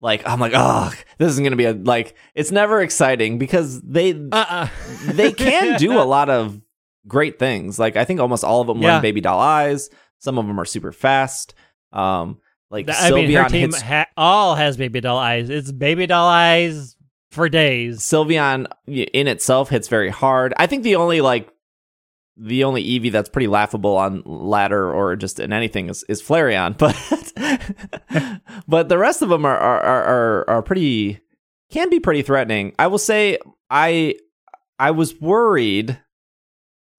[0.00, 2.14] like I'm like, oh, this is gonna be a like.
[2.34, 4.68] It's never exciting because they Uh-uh.
[5.06, 6.60] they can do a lot of
[7.06, 7.78] great things.
[7.78, 9.00] Like I think almost all of them Yeah.
[9.00, 9.88] baby doll eyes.
[10.18, 11.54] Some of them are super fast.
[11.92, 12.38] Um,
[12.70, 15.48] like Th- I mean, her team hits ha- all has baby doll eyes.
[15.50, 16.96] It's baby doll eyes
[17.30, 18.00] for days.
[18.00, 20.54] Sylveon in itself hits very hard.
[20.56, 21.50] I think the only like
[22.36, 26.78] the only Eevee that's pretty laughable on ladder or just in anything is, is Flareon,
[28.08, 31.20] but but the rest of them are are, are are are pretty
[31.70, 32.74] can be pretty threatening.
[32.78, 33.38] I will say
[33.70, 34.16] I
[34.78, 35.98] I was worried.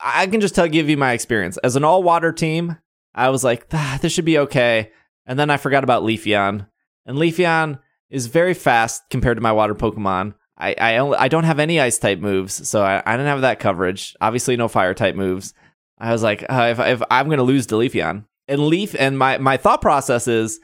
[0.01, 2.77] I can just tell give you my experience as an all water team.
[3.15, 4.91] I was like, ah, this should be okay,
[5.29, 6.67] and then I forgot about Leafeon,
[7.05, 10.33] and Leafeon is very fast compared to my water Pokemon.
[10.57, 13.41] I I, only, I don't have any ice type moves, so I, I didn't have
[13.41, 14.15] that coverage.
[14.19, 15.53] Obviously, no fire type moves.
[15.99, 19.19] I was like, uh, if, if I'm going to lose to Leafeon and Leaf, and
[19.19, 20.59] my my thought process is,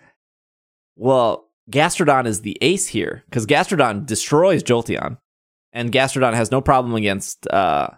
[0.95, 5.19] well, Gastrodon is the ace here because Gastrodon destroys Jolteon,
[5.73, 7.89] and Gastrodon has no problem against uh,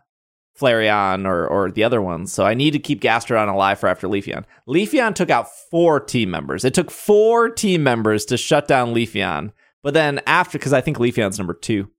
[0.59, 2.31] Flareon or or the other ones.
[2.31, 4.45] So I need to keep Gastrodon alive for after Leafeon.
[4.67, 6.65] Leafeon took out four team members.
[6.65, 9.51] It took four team members to shut down Leafeon.
[9.83, 11.89] But then after, because I think Leafeon's number two,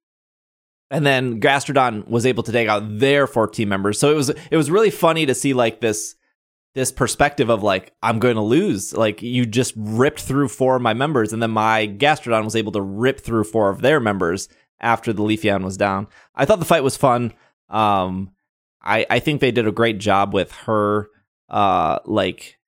[0.91, 3.99] and then Gastrodon was able to take out their four team members.
[3.99, 6.15] So it was it was really funny to see like this
[6.75, 8.93] this perspective of like I'm going to lose.
[8.95, 12.73] Like you just ripped through four of my members, and then my Gastrodon was able
[12.73, 14.49] to rip through four of their members
[14.81, 16.07] after the Leafeon was down.
[16.35, 17.33] I thought the fight was fun.
[17.69, 18.33] Um,
[18.83, 21.09] I I think they did a great job with her,
[21.49, 22.59] uh, like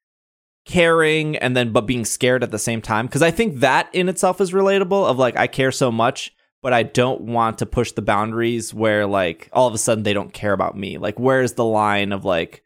[0.66, 4.08] caring and then but being scared at the same time because I think that in
[4.08, 5.08] itself is relatable.
[5.08, 6.32] Of like I care so much,
[6.62, 10.12] but I don't want to push the boundaries where like all of a sudden they
[10.12, 10.98] don't care about me.
[10.98, 12.62] Like where's the line of like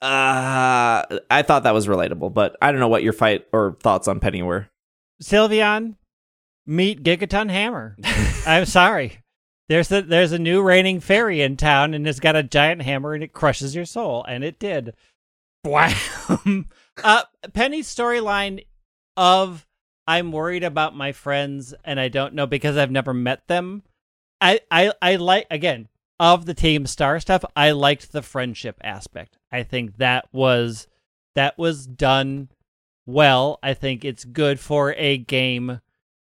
[0.00, 4.08] uh I thought that was relatable, but I don't know what your fight or thoughts
[4.08, 4.68] on Penny were.
[5.22, 5.96] Sylveon,
[6.66, 7.96] meet Gigaton Hammer.
[8.46, 9.18] I'm sorry.
[9.68, 13.14] There's a there's a new reigning fairy in town, and it's got a giant hammer,
[13.14, 14.94] and it crushes your soul, and it did.
[15.62, 16.68] Wham!
[17.04, 18.64] uh, Penny's storyline
[19.16, 19.66] of
[20.06, 23.82] I'm worried about my friends, and I don't know because I've never met them.
[24.40, 25.88] I I I like again
[26.18, 27.44] of the team star stuff.
[27.54, 29.36] I liked the friendship aspect.
[29.52, 30.86] I think that was
[31.34, 32.48] that was done
[33.04, 33.58] well.
[33.62, 35.80] I think it's good for a game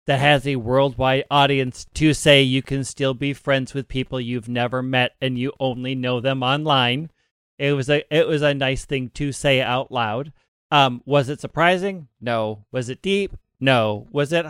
[0.07, 4.49] that has a worldwide audience to say you can still be friends with people you've
[4.49, 7.11] never met and you only know them online.
[7.59, 10.33] It was a it was a nice thing to say out loud.
[10.71, 12.07] Um, was it surprising?
[12.19, 12.65] No.
[12.71, 13.37] Was it deep?
[13.59, 14.07] No.
[14.11, 14.45] Was it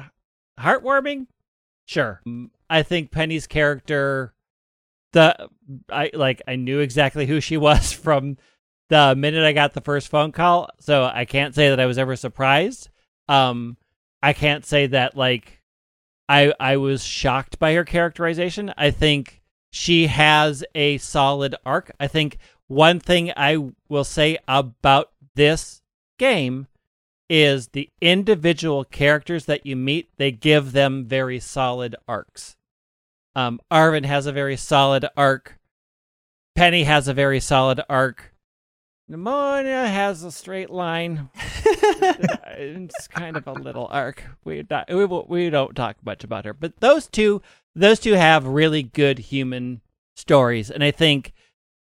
[0.60, 1.28] heartwarming?
[1.86, 2.22] Sure.
[2.26, 4.34] Mm, I think Penny's character
[5.12, 5.50] the
[5.90, 8.38] I like I knew exactly who she was from
[8.90, 11.98] the minute I got the first phone call, so I can't say that I was
[11.98, 12.90] ever surprised.
[13.28, 13.76] Um
[14.24, 15.62] I can't say that like
[16.30, 18.74] I I was shocked by her characterization.
[18.78, 19.42] I think
[19.72, 21.92] she has a solid arc.
[22.00, 23.58] I think one thing I
[23.90, 25.82] will say about this
[26.18, 26.68] game
[27.30, 32.58] is the individual characters that you meet, they give them very solid arcs.
[33.36, 35.58] Um, Arven has a very solid arc.
[36.56, 38.31] Penny has a very solid arc.
[39.12, 41.30] Nemona has a straight line.
[41.36, 44.24] it's kind of a little arc.
[44.46, 47.42] We not, we we don't talk much about her, but those two
[47.76, 49.82] those two have really good human
[50.16, 51.34] stories, and I think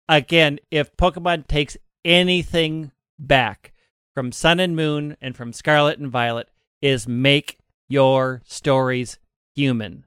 [0.09, 3.73] again, if Pokemon takes anything back
[4.15, 6.49] from Sun and Moon and from Scarlet and Violet,
[6.81, 7.59] is make
[7.89, 9.19] your stories
[9.55, 10.07] human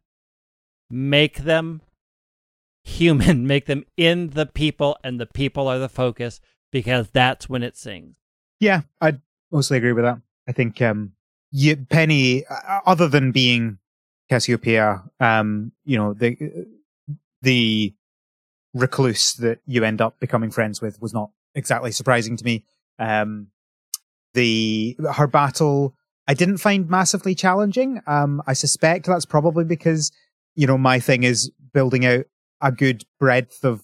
[0.89, 1.81] make them
[2.83, 6.41] human, make them in the people, and the people are the focus
[6.71, 8.15] because that's when it sings.
[8.59, 9.19] Yeah, I
[9.51, 10.19] mostly agree with that.
[10.47, 11.13] I think um,
[11.51, 13.79] you, Penny, uh, other than being
[14.29, 16.37] Cassiopeia, um, you know, the
[17.41, 17.93] the
[18.73, 22.65] recluse that you end up becoming friends with was not exactly surprising to me.
[22.99, 23.47] Um,
[24.33, 25.95] the her battle
[26.27, 28.01] I didn't find massively challenging.
[28.07, 30.11] Um, I suspect that's probably because
[30.55, 32.25] you know, my thing is building out
[32.61, 33.83] a good breadth of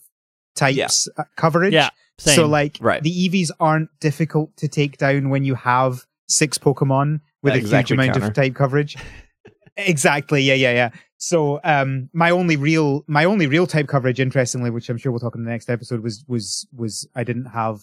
[0.56, 1.22] types yeah.
[1.22, 1.74] Uh, coverage.
[1.74, 1.90] Yeah.
[2.22, 2.36] Same.
[2.36, 3.02] So like right.
[3.02, 7.92] the Eevees aren't difficult to take down when you have six Pokemon with a huge
[7.92, 8.28] amount counter.
[8.28, 8.96] of type coverage.
[9.78, 10.44] exactly.
[10.44, 10.90] Yeah, yeah, yeah.
[11.18, 15.20] So um my only real my only real type coverage, interestingly, which I'm sure we'll
[15.20, 17.80] talk in the next episode, was was was I didn't have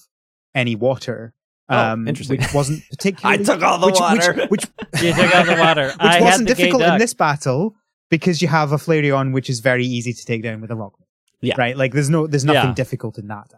[0.55, 1.35] any water.
[1.69, 2.41] Oh, um, oh, interesting.
[2.41, 3.41] Which wasn't particularly.
[3.41, 4.35] I took all the which, water.
[4.47, 4.67] Which, which
[5.03, 5.87] you took all the water.
[5.89, 7.75] Which I wasn't difficult in this battle
[8.09, 10.95] because you have a Flareon, which is very easy to take down with a rock.
[11.41, 11.55] Yeah.
[11.59, 11.77] Right.
[11.77, 12.75] Like there's no, there's nothing yeah.
[12.75, 13.53] difficult in that.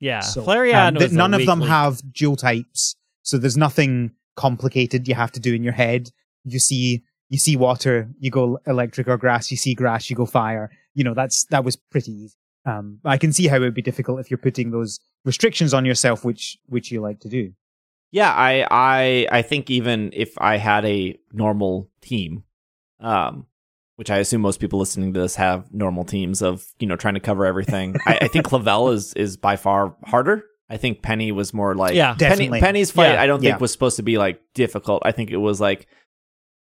[0.00, 0.20] Yeah.
[0.20, 0.88] So, Flareon.
[0.88, 1.68] Um, th- none of them weak.
[1.68, 6.10] have dual types, so there's nothing complicated you have to do in your head.
[6.44, 9.50] You see, you see water, you go electric or grass.
[9.50, 10.70] You see grass, you go fire.
[10.94, 12.36] You know, that's that was pretty easy.
[12.66, 15.84] Um, I can see how it would be difficult if you're putting those restrictions on
[15.84, 17.52] yourself, which which you like to do.
[18.12, 22.42] Yeah, I I I think even if I had a normal team,
[23.00, 23.46] um,
[24.00, 27.12] which I assume most people listening to this have normal teams of, you know, trying
[27.12, 27.96] to cover everything.
[28.06, 30.42] I, I, think Clavel is is by far harder.
[30.70, 32.60] I think Penny was more like yeah, Penny, definitely.
[32.60, 33.12] Penny's fight.
[33.12, 33.20] Yeah.
[33.20, 33.58] I don't think Yeah.
[33.58, 35.02] was supposed to be like difficult.
[35.04, 35.86] I think it was like,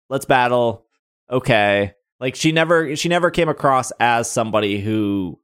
[0.09, 0.87] let's battle.
[1.29, 5.41] Okay, like she never she never came across as somebody who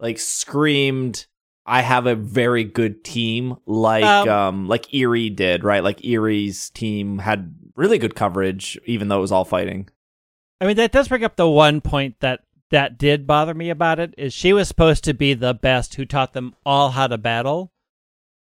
[0.00, 1.24] like screamed.
[1.64, 5.82] I have a very good team, like Um, um like Eri did, right?
[5.82, 9.88] Like Eri's team had really good coverage, even though it was all fighting.
[10.60, 12.40] I mean, that does bring up the one point that
[12.70, 16.04] that did bother me about it is she was supposed to be the best who
[16.04, 17.72] taught them all how to battle,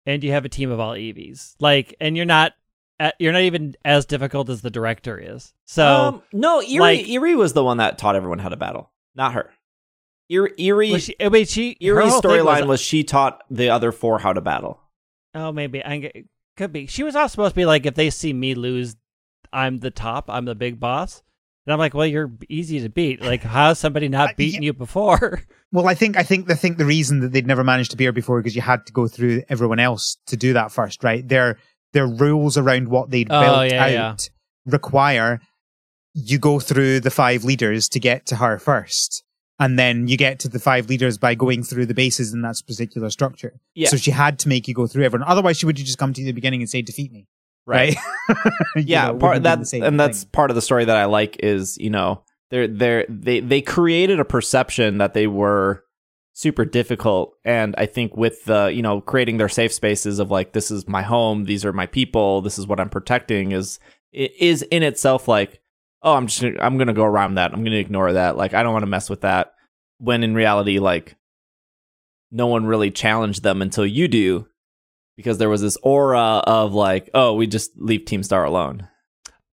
[0.05, 1.55] and you have a team of all Eevees.
[1.59, 2.53] Like, and you're not
[2.99, 5.53] uh, you're not even as difficult as the director is.
[5.65, 8.91] So um, no, Eri like- Eri was the one that taught everyone how to battle,
[9.15, 9.51] not her.
[10.29, 14.19] Eri Eri, well, she, I mean, she Eri's storyline was, she taught the other four
[14.19, 14.79] how to battle.
[15.33, 16.11] Oh, maybe I
[16.55, 16.87] could be.
[16.87, 18.95] She was also supposed to be like, if they see me lose,
[19.51, 20.25] I'm the top.
[20.29, 21.21] I'm the big boss.
[21.65, 23.21] And I'm like, well, you're easy to beat.
[23.21, 25.41] Like, how's somebody not beaten you before?
[25.71, 28.05] Well, I think I think the think the reason that they'd never managed to beat
[28.05, 31.27] her before because you had to go through everyone else to do that first, right?
[31.27, 31.57] Their
[31.91, 34.15] their rules around what they'd Oh, built yeah, out yeah.
[34.65, 35.41] require
[36.13, 39.23] you go through the five leaders to get to her first.
[39.59, 42.61] And then you get to the five leaders by going through the bases in that
[42.65, 43.59] particular structure.
[43.73, 43.89] Yeah.
[43.89, 45.27] So she had to make you go through everyone.
[45.27, 47.27] Otherwise, she would have just come to the beginning and say, defeat me.
[47.65, 47.95] Right.
[48.75, 51.05] Yeah, know, part wouldn't be the that's and that's part of the story that I
[51.05, 55.83] like is you know they're they're they they created a perception that they were
[56.33, 57.35] super difficult.
[57.45, 60.87] And I think with the you know creating their safe spaces of like this is
[60.87, 63.79] my home these are my people this is what I'm protecting is
[64.11, 65.61] it is in itself like
[66.01, 67.53] oh I'm just gonna, I'm gonna go around that.
[67.53, 68.37] I'm gonna ignore that.
[68.37, 69.53] Like I don't want to mess with that.
[69.99, 71.15] When in reality like
[72.31, 74.47] no one really challenged them until you do
[75.17, 78.87] because there was this aura of like oh we just leave Team Star alone.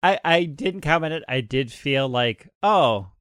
[0.03, 1.23] I, I didn't comment it.
[1.29, 3.11] I did feel like, oh,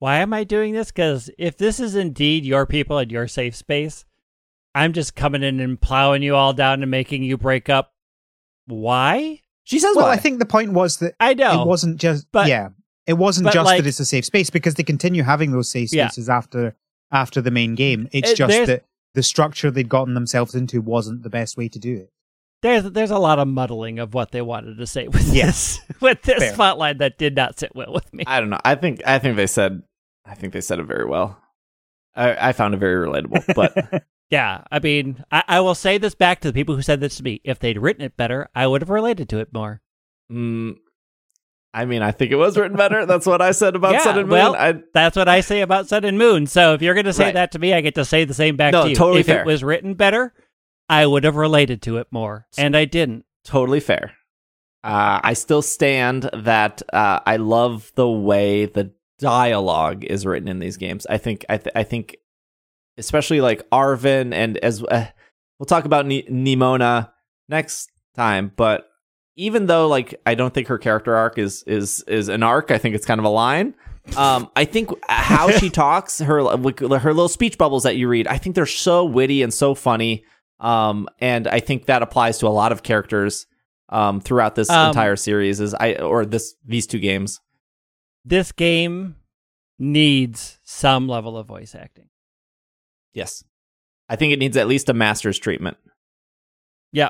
[0.00, 0.88] why am I doing this?
[0.90, 4.04] Because if this is indeed your people and your safe space,
[4.74, 7.94] I'm just coming in and plowing you all down and making you break up
[8.66, 9.40] why.
[9.64, 10.12] She says Well, why.
[10.12, 11.62] I think the point was that I know.
[11.62, 12.68] it wasn't just But- yeah,
[13.06, 15.92] it wasn't just like- that it's a safe space because they continue having those safe
[15.92, 16.08] Yeah.
[16.08, 16.76] spaces after
[17.12, 18.08] after the main game.
[18.12, 18.84] It's It- just that
[19.14, 22.10] the structure they'd gotten themselves into wasn't the best way to do it.
[22.62, 25.78] there's there's a lot of muddling of what they wanted to say with Yes.
[25.88, 26.54] this with this Fair.
[26.54, 28.24] spotlight that did not sit well with me.
[28.26, 28.60] I don't know.
[28.64, 29.82] I think I think they said
[30.26, 31.40] I think they said it very well.
[32.14, 36.14] I, I found it very relatable, but Yeah, I mean, I, I will say this
[36.14, 37.40] back to the people who said this to me.
[37.42, 39.80] If they'd written it better, I would have related to it more.
[40.30, 40.76] mm,
[41.72, 43.06] I mean, I think it was written better.
[43.06, 44.38] That's what I said about Yeah, Sun and Moon.
[44.38, 46.46] well, I, That's what I say about Sun and Moon.
[46.46, 47.34] So if you're going to say Right.
[47.34, 48.96] that to me, I get to say the same back No, to you.
[48.96, 49.40] totally if fair.
[49.42, 50.34] it was written better,
[50.88, 53.24] I would have related to it more, and I didn't.
[53.44, 54.12] totally fair.
[54.82, 60.58] Uh, I still stand that uh, I love the way the dialogue is written in
[60.58, 61.06] these games.
[61.08, 62.16] I think I, th- I think
[62.98, 65.06] especially like Arven and as uh,
[65.58, 67.10] we'll talk about Ni- Nemona
[67.48, 68.89] next time, but
[69.40, 72.78] even though like I don't think her character arc is is is an arc, I
[72.78, 73.74] think it's kind of a line.
[74.16, 78.38] Um, I think how she talks, her her little speech bubbles that you read, I
[78.38, 80.24] think they're so witty and so funny.
[80.60, 83.46] Um, and I think that applies to a lot of characters
[83.88, 85.58] um, throughout this Um, entire series.
[85.58, 87.40] Is I or this these two games.
[88.24, 89.16] This game
[89.78, 92.10] needs some level of voice acting.
[93.14, 93.42] Yes,
[94.10, 95.78] I think it needs at least a master's treatment.
[96.92, 97.08] Yeah,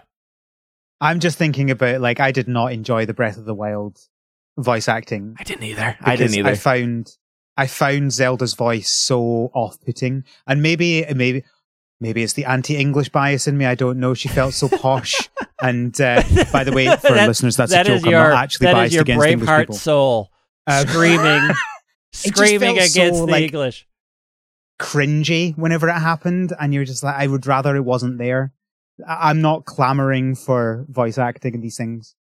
[1.01, 3.99] I'm just thinking about like I did not enjoy the Breath of the Wild
[4.59, 5.37] voice acting.
[5.39, 5.97] I didn't either.
[6.01, 6.51] I didn't either.
[6.51, 7.17] I found
[7.57, 11.45] I found Zelda's voice so off-putting, and maybe maybe
[12.01, 13.67] maybe it's the anti-English bias in me.
[13.67, 14.15] I don't know.
[14.15, 15.15] She felt so posh.
[15.63, 16.23] and uh,
[16.53, 18.07] by the way, for That- listeners, that's that a joke.
[18.11, 19.75] your I'm not actually that is biased your against English people.
[19.77, 20.31] soul
[20.67, 21.51] Uh, screaming,
[22.13, 23.87] screaming felt so, against the like, English.
[24.81, 28.53] cringy whenever it happened, and you're just like, I would rather it wasn't there.
[29.07, 32.15] I- I'm not clamoring for voice acting in these things.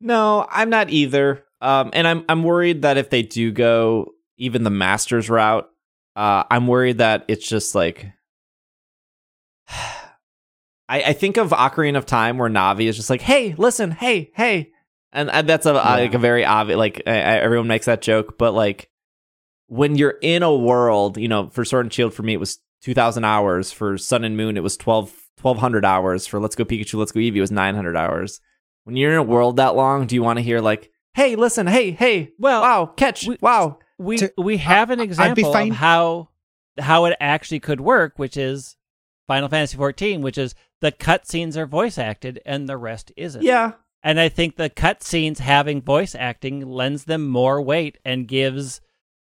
[0.00, 1.44] No, I'm not either.
[1.60, 5.68] Um, and I'm I'm worried that if they do go even the masters route,
[6.16, 8.06] uh, I'm worried that it's just like.
[10.86, 14.30] I, I think of Ocarina of Time where Navi is just like, "Hey, listen, hey,
[14.34, 14.70] hey,"
[15.12, 18.52] and, and that's a like a very obvious like uh, everyone makes that joke, but
[18.52, 18.90] like
[19.68, 22.58] when you're in a world, you know, for Sword and Shield, for me it was
[22.82, 23.72] two thousand hours.
[23.72, 26.26] For Sun and Moon, it was 12, 1200 hours.
[26.26, 28.40] For Let's Go Pikachu, Let's Go Eevee, was nine hundred hours.
[28.84, 31.66] When you're in a world that long, do you want to hear like, "Hey, listen,
[31.66, 33.78] hey, hey, Well, wow, catch, we- wow"?
[33.98, 36.28] we To- we have an example fine- of how
[36.78, 38.76] how it actually could work, which is
[39.28, 43.42] Final Fantasy XIV, which is the cutscenes are voice acted and the rest isn't.
[43.44, 48.80] Yeah, And I think the cutscenes having voice acting lends them more weight and gives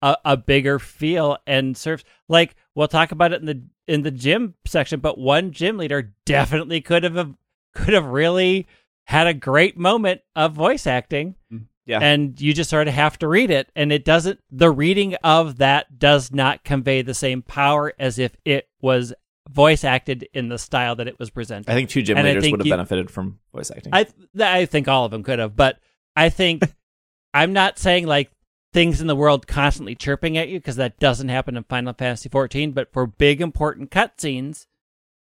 [0.01, 4.11] a, a bigger feel and serves like we'll talk about it in the in the
[4.11, 7.25] gym section, but one gym leader definitely could have uh,
[7.73, 8.67] could have really
[9.05, 11.35] had a great moment of voice acting.
[11.53, 11.99] Mm, yeah.
[11.99, 13.69] And you just sort of have to read it.
[13.75, 18.35] And it doesn't the reading of that does not convey the same power as if
[18.45, 19.13] it was
[19.51, 21.69] voice acted in the style that it was presented.
[21.69, 23.93] I think two gym And leaders would have you- benefited from voice acting.
[23.93, 25.77] I th- I think all of them could have, but
[26.15, 26.63] I think
[27.35, 28.31] I'm not saying like
[28.75, 32.27] things in the world constantly chirping at you because that doesn't happen in Final Fantasy
[32.27, 32.73] 14.
[32.73, 34.67] But for big important cutscenes,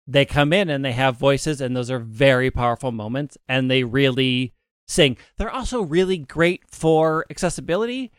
[0.08, 3.84] they come in and they have voices, and those are very powerful moments, and they
[3.84, 4.54] really
[4.88, 5.18] sing.
[5.36, 8.10] They're also really great for accessibility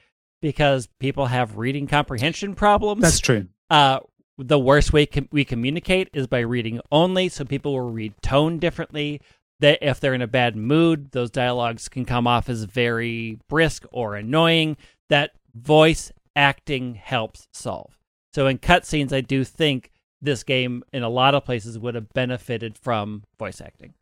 [0.43, 3.47] because people have reading comprehension problems That's true.
[3.71, 4.01] uh,
[4.37, 7.31] the worst way com- we communicate is by reading only.
[7.31, 9.23] So people will read tone differently.
[9.61, 13.87] That if they're in a bad mood, those dialogues can come off as very brisk
[13.91, 14.77] or annoying.
[15.09, 17.97] That voice acting helps solve.
[18.35, 22.13] So in cutscenes, I do think this game in a lot of places would have
[22.13, 23.95] benefited from voice acting.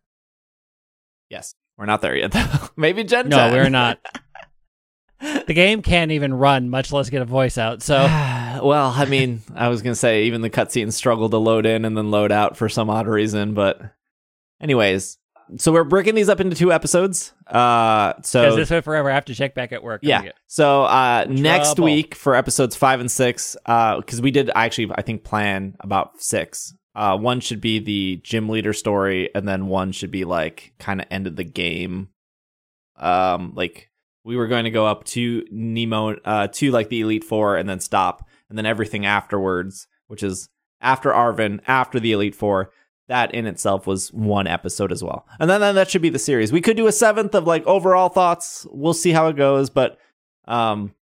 [1.31, 2.33] yes, we're not there yet.
[2.33, 2.69] though.
[2.77, 3.53] Maybe Gen No, 10.
[3.53, 3.99] we're not.
[5.47, 7.83] The game can't even run, much less get a voice out.
[7.83, 7.97] So
[8.63, 11.97] well, I mean, I was gonna say even the cutscenes struggle to load in and
[11.97, 13.81] then load out for some odd reason, but
[14.61, 15.19] anyways,
[15.57, 17.33] so we're breaking these up into two episodes.
[17.47, 20.01] Uh, because so this way forever, I have to check back at work.
[20.03, 25.03] yeah, so uh, next week for episodes five and six, because we did actually, I
[25.03, 26.75] think, plan about six.
[26.95, 31.01] Uh, one should be the gym leader story, and then one should be like kind
[31.01, 32.09] of end of the game.
[32.97, 33.91] Um, like
[34.25, 37.69] we were going to go up to Nemo, uh, to like the Elite Four, and
[37.69, 40.49] then stop, and then everything afterwards, which is
[40.81, 42.71] after Arven, after the Elite Four.
[43.09, 46.19] That in itself was one episode as well, and then, then that should be the
[46.19, 46.53] series.
[46.53, 48.67] We could do a seventh of like overall thoughts.
[48.71, 49.99] We'll see how it goes, but
[50.47, 50.95] um,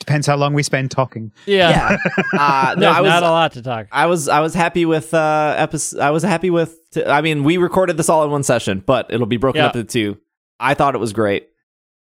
[0.00, 1.32] Depends how long we spend talking.
[1.46, 1.96] Yeah.
[2.32, 3.86] uh, no, I was not a lot to talk.
[3.92, 6.00] I was I was happy with uh episode.
[6.00, 6.76] I was happy with.
[6.90, 9.66] T- I mean, we recorded this all in one session, but it'll be broken Yeah.
[9.68, 10.18] up into two.
[10.58, 11.48] I thought it was great.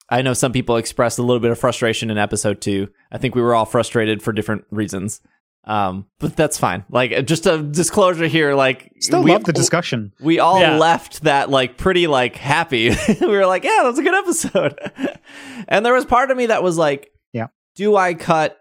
[0.09, 2.89] I know some people expressed a little bit of frustration in episode two.
[3.11, 5.21] I think we were all frustrated for different reasons.
[5.65, 6.83] Um, but that's fine.
[6.89, 10.13] Like just a disclosure here, like Still we, love the discussion.
[10.19, 10.77] we all Yeah.
[10.77, 12.89] left that like pretty like happy.
[13.21, 14.79] we were like, yeah, that was a good episode.
[15.67, 17.47] and there was part of me that was like, Yeah.
[17.75, 18.57] do I cut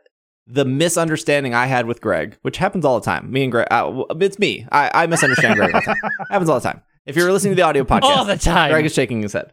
[0.47, 3.31] the misunderstanding I had with Greg, which happens all the time.
[3.31, 4.67] Me and Greg, uh, it's me.
[4.73, 6.11] I, I misunderstand Greg all the time.
[6.31, 6.83] happens all the time.
[7.07, 8.71] If you're listening to the audio podcast, All the time.
[8.71, 9.53] Greg is shaking his head.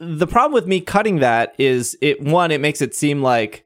[0.00, 3.63] The problem with me cutting that is it one, it makes it seem like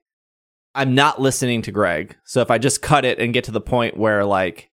[0.78, 2.16] I'm not listening to Greg.
[2.24, 4.70] So if I just cut it and get to the point where like,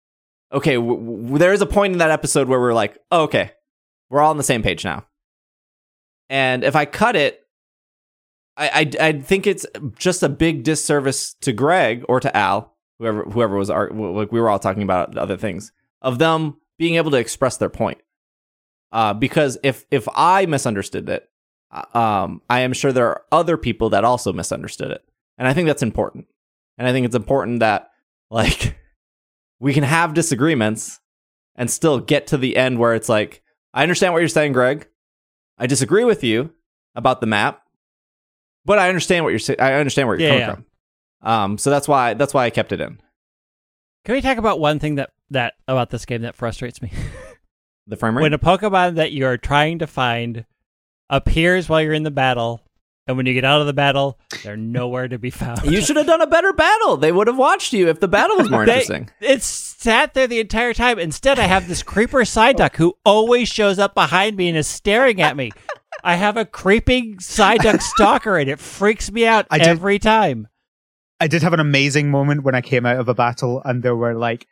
[0.53, 3.51] okay, w- w- there is a point in that episode where we're like, oh, okay,
[4.09, 5.07] we're all on the same page now.
[6.29, 7.41] And if I cut it,
[8.55, 9.65] I, I I think it's
[9.97, 14.39] just a big disservice to Greg or to Al, whoever whoever was our, like we
[14.39, 15.71] were all talking about other things
[16.01, 17.97] of them being able to express their point.
[18.91, 21.29] Uh, because if if I misunderstood it,
[21.71, 25.03] uh, um, I am sure there are other people that also misunderstood it,
[25.37, 26.27] and I think that's important.
[26.77, 27.89] And I think it's important that
[28.29, 28.77] like
[29.59, 30.99] we can have disagreements
[31.55, 33.41] and still get to the end where it's like,
[33.73, 34.87] I understand what you're saying, Greg.
[35.57, 36.51] I disagree with you
[36.95, 37.61] about the map,
[38.65, 39.59] but I understand what you're saying.
[39.59, 40.65] I understand where you're Yeah, coming
[41.21, 41.31] from.
[41.31, 42.99] Um, so that's why that's why I kept it in
[44.03, 46.91] Can we talk about one thing that that about this game that frustrates me?
[47.87, 48.23] the frame rate.
[48.23, 50.45] when a Pokemon that you're trying to find
[51.09, 52.61] appears while you're in the battle,
[53.07, 55.63] and when you get out of the battle, they're nowhere to be found.
[55.65, 56.97] you should have done a better battle.
[56.97, 59.09] They would have watched you if the battle was more They- interesting.
[59.21, 60.97] It's sat there the entire time.
[60.97, 65.21] Instead, I have this creeper Psyduck who always shows up behind me and is staring
[65.21, 65.51] at me.
[66.03, 70.47] I have a creeping Psyduck stalker, and it freaks me out I did- every time.
[71.19, 73.95] I did have an amazing moment when I came out of a battle and there
[73.95, 74.47] were like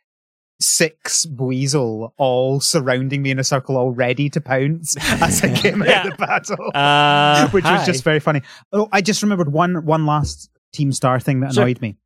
[0.59, 5.81] six Weasel all surrounding me in a circle, all ready to pounce as I came
[5.81, 8.41] out of the battle, Uh, which was just very funny.
[8.71, 11.63] Oh, I just remembered one one last Team Star thing that Sure.
[11.63, 11.97] annoyed me.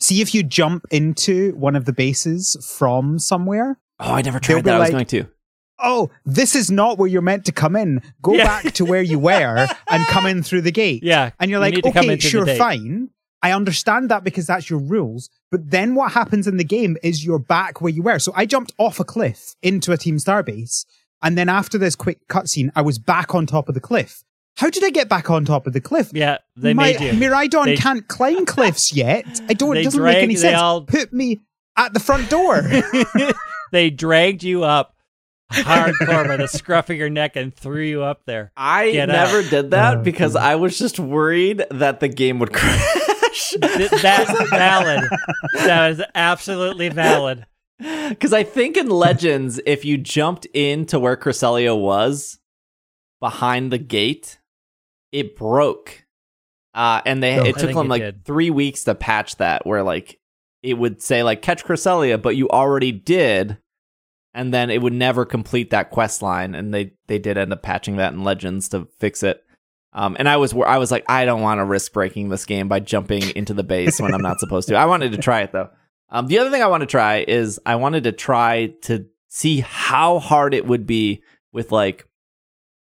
[0.00, 3.78] See if you jump into one of the bases from somewhere.
[4.00, 4.74] Oh, I never tried that.
[4.74, 5.26] I was going to.
[5.78, 8.00] Oh, this is not where you're meant to come in.
[8.22, 8.44] Go Yeah.
[8.44, 11.02] back to where you were and come in through the gate.
[11.02, 13.10] Yeah, And you're you like, need okay, in through the sure, fine.
[13.44, 15.28] I understand that because that's your rules.
[15.50, 18.18] But then what happens in the game is you're back where you were.
[18.18, 20.86] So I jumped off a cliff into a Team Starbase.
[21.22, 24.24] And then after this quick cutscene, I was back on top of the cliff.
[24.56, 26.10] How did I get back on top of the cliff?
[26.14, 27.12] yeah, they My made you.
[27.12, 29.26] Miraidon They- can't climb cliffs yet.
[29.48, 29.74] I don't.
[29.74, 30.58] They It doesn't drag- make any they sense.
[30.60, 31.40] all- Put me
[31.76, 32.62] at the front door.
[33.72, 34.94] they dragged you up
[35.52, 38.52] hardcore by the scruff of your neck and threw you up there.
[38.56, 39.50] I Get never out.
[39.50, 42.80] did that Oh, because I was just worried that the game would crash.
[43.34, 45.04] Th- That's valid.
[45.54, 47.46] That is absolutely valid.
[48.08, 52.38] Because I think in Legends, if you jumped into where Cresselia was
[53.20, 54.38] behind the gate,
[55.12, 56.04] it broke.
[56.74, 57.44] Uh, and they Oh.
[57.44, 58.24] it I took them it like did.
[58.24, 60.18] three weeks to patch that, where like
[60.62, 63.58] it would say like catch Cresselia, but you already did,
[64.34, 66.54] and then it would never complete that quest line.
[66.54, 69.44] And they they did end up patching that in Legends to fix it.
[69.94, 72.68] Um, and I was I was like, I don't want to risk breaking this game
[72.68, 74.74] by jumping into the base when I'm not supposed to.
[74.74, 75.70] I wanted to try it though.
[76.10, 79.60] Um, the other thing I want to try is I wanted to try to see
[79.60, 81.22] how hard it would be
[81.52, 82.06] with like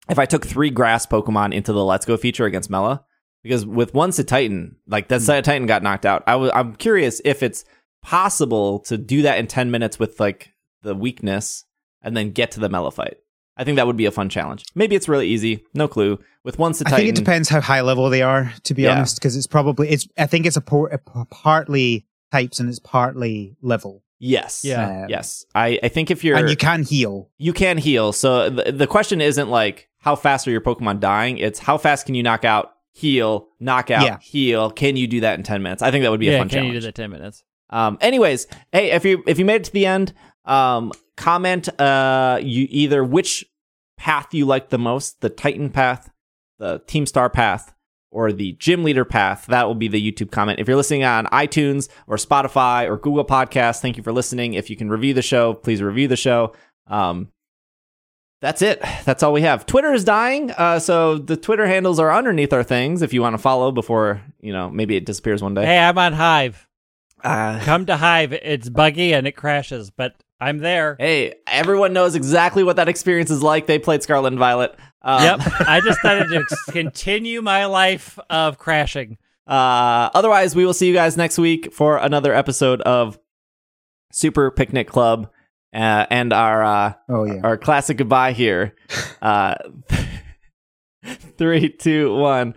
[0.09, 3.05] if I took three grass Pokemon into the Let's Go feature against Mela.
[3.43, 6.25] Because with one Titan, like that Titan got knocked out.
[6.27, 7.65] I was I'm curious if it's
[8.03, 10.53] possible to do that in 10 minutes with like
[10.83, 11.65] the weakness
[12.03, 13.19] and then get to the Mela fight.
[13.57, 14.65] I think that would be a fun challenge.
[14.75, 15.65] Maybe it's really easy.
[15.75, 16.19] No clue.
[16.45, 18.93] With one I Titan, think it depends how high level they are, to be Yeah.
[18.97, 20.07] honest, because it's probably it's.
[20.19, 24.63] I think it's a, por- a p- partly types and it's partly level, Yes.
[24.65, 25.03] Yeah.
[25.05, 25.45] Um, Yes.
[25.55, 27.31] I, I think if you're and you can heal.
[27.39, 28.13] you can heal.
[28.13, 31.39] So the, the question isn't like how fast are your Pokemon dying?
[31.39, 34.19] It's how fast can you knock out, heal, knock out, Yeah.
[34.21, 34.71] heal.
[34.71, 35.83] Can you do that in 10 minutes?
[35.83, 36.75] I think that would be a yeah, fun can challenge.
[36.75, 37.43] you do that ten minutes?
[37.69, 40.13] Um, anyways, hey, if you if you made it to the end,
[40.47, 43.45] um, comment uh you either which
[43.97, 46.11] path you like the most, the Titan path,
[46.59, 47.75] the Team Star path,
[48.11, 49.47] or the Gym Leader path.
[49.47, 50.61] That will be the YouTube comment.
[50.61, 54.55] If you're listening on iTunes or Spotify or Google Podcasts, thank you for listening.
[54.55, 56.55] If you can review the show, please review the show.
[56.87, 57.33] Um,
[58.43, 58.83] that's it.
[59.05, 59.65] That's all we have.
[59.65, 63.01] Twitter is dying, uh, so the Twitter handles are underneath our things.
[63.01, 65.65] If you want to follow before you know, maybe it disappears one day.
[65.65, 66.69] Hey, I'm on Hive.
[67.25, 68.33] Uh, Come to Hive.
[68.33, 70.97] It's buggy and it crashes, but I'm there.
[70.99, 73.67] Hey, everyone knows exactly what that experience is like.
[73.67, 74.75] They played Scarlet and Violet.
[75.03, 75.41] Um, Yep.
[75.69, 79.17] I just decided to continue my life of crashing.
[79.47, 83.19] Uh, otherwise, we will see you guys next week for another episode of
[84.13, 85.31] Super Picnic Club
[85.75, 87.41] uh, and our uh, Oh yeah.
[87.45, 88.75] our classic goodbye here.
[89.23, 89.55] Uh,
[91.39, 92.55] Three, two, one.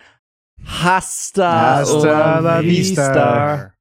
[0.65, 3.03] Hasta, Hasta la vista.
[3.13, 3.75] Star.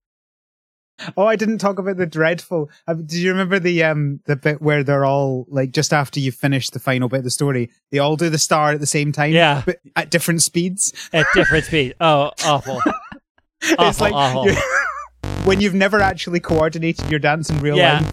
[1.16, 2.70] Oh, I didn't talk about the dreadful.
[2.87, 6.33] Uh, did you remember the um the bit where they're all like just after you
[6.33, 9.12] finish the final bit of the story, they all do the star at the same
[9.12, 9.62] time, Yeah.
[9.65, 10.93] but at different speeds.
[11.12, 11.95] At different speed.
[12.01, 12.81] Oh, awful.
[13.62, 14.49] it's like awful.
[15.45, 18.01] when you've never actually coordinated your dance in real Yeah.
[18.01, 18.12] life.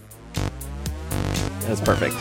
[1.62, 2.14] That's perfect.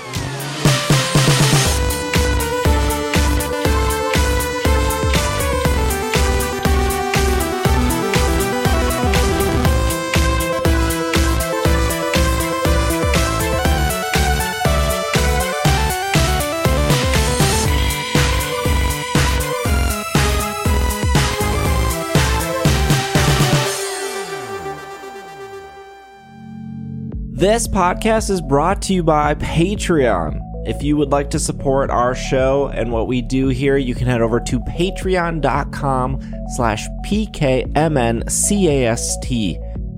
[27.36, 30.40] This podcast is brought to you by Patreon.
[30.66, 34.07] If you would like to support our show and what we do here, you can
[34.07, 37.68] head over to patreon.com slash pkmncast.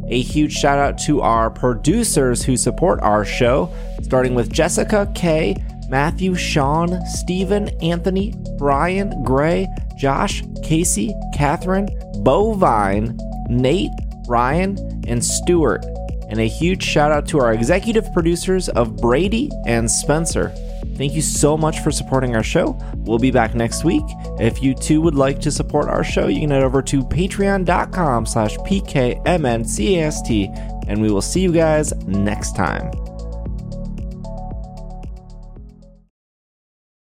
[0.09, 5.55] A huge shout out to our producers who support our show, starting with Jessica K,
[5.89, 11.87] Matthew, Sean, Stephen, Anthony, Brian, Gray, Josh, Casey, Catherine,
[12.23, 13.15] Bovine,
[13.47, 13.91] Nate,
[14.27, 15.85] Ryan, and Stuart.
[16.29, 20.53] And a huge shout out to our executive producers of Brady and Spencer.
[20.95, 22.77] Thank you so much for supporting our show.
[22.97, 24.03] We'll be back next week.
[24.39, 28.25] If you too would like to support our show, you can head over to patreon.com
[28.25, 30.29] slash pkmncast,
[30.87, 32.91] and we will see you guys next time.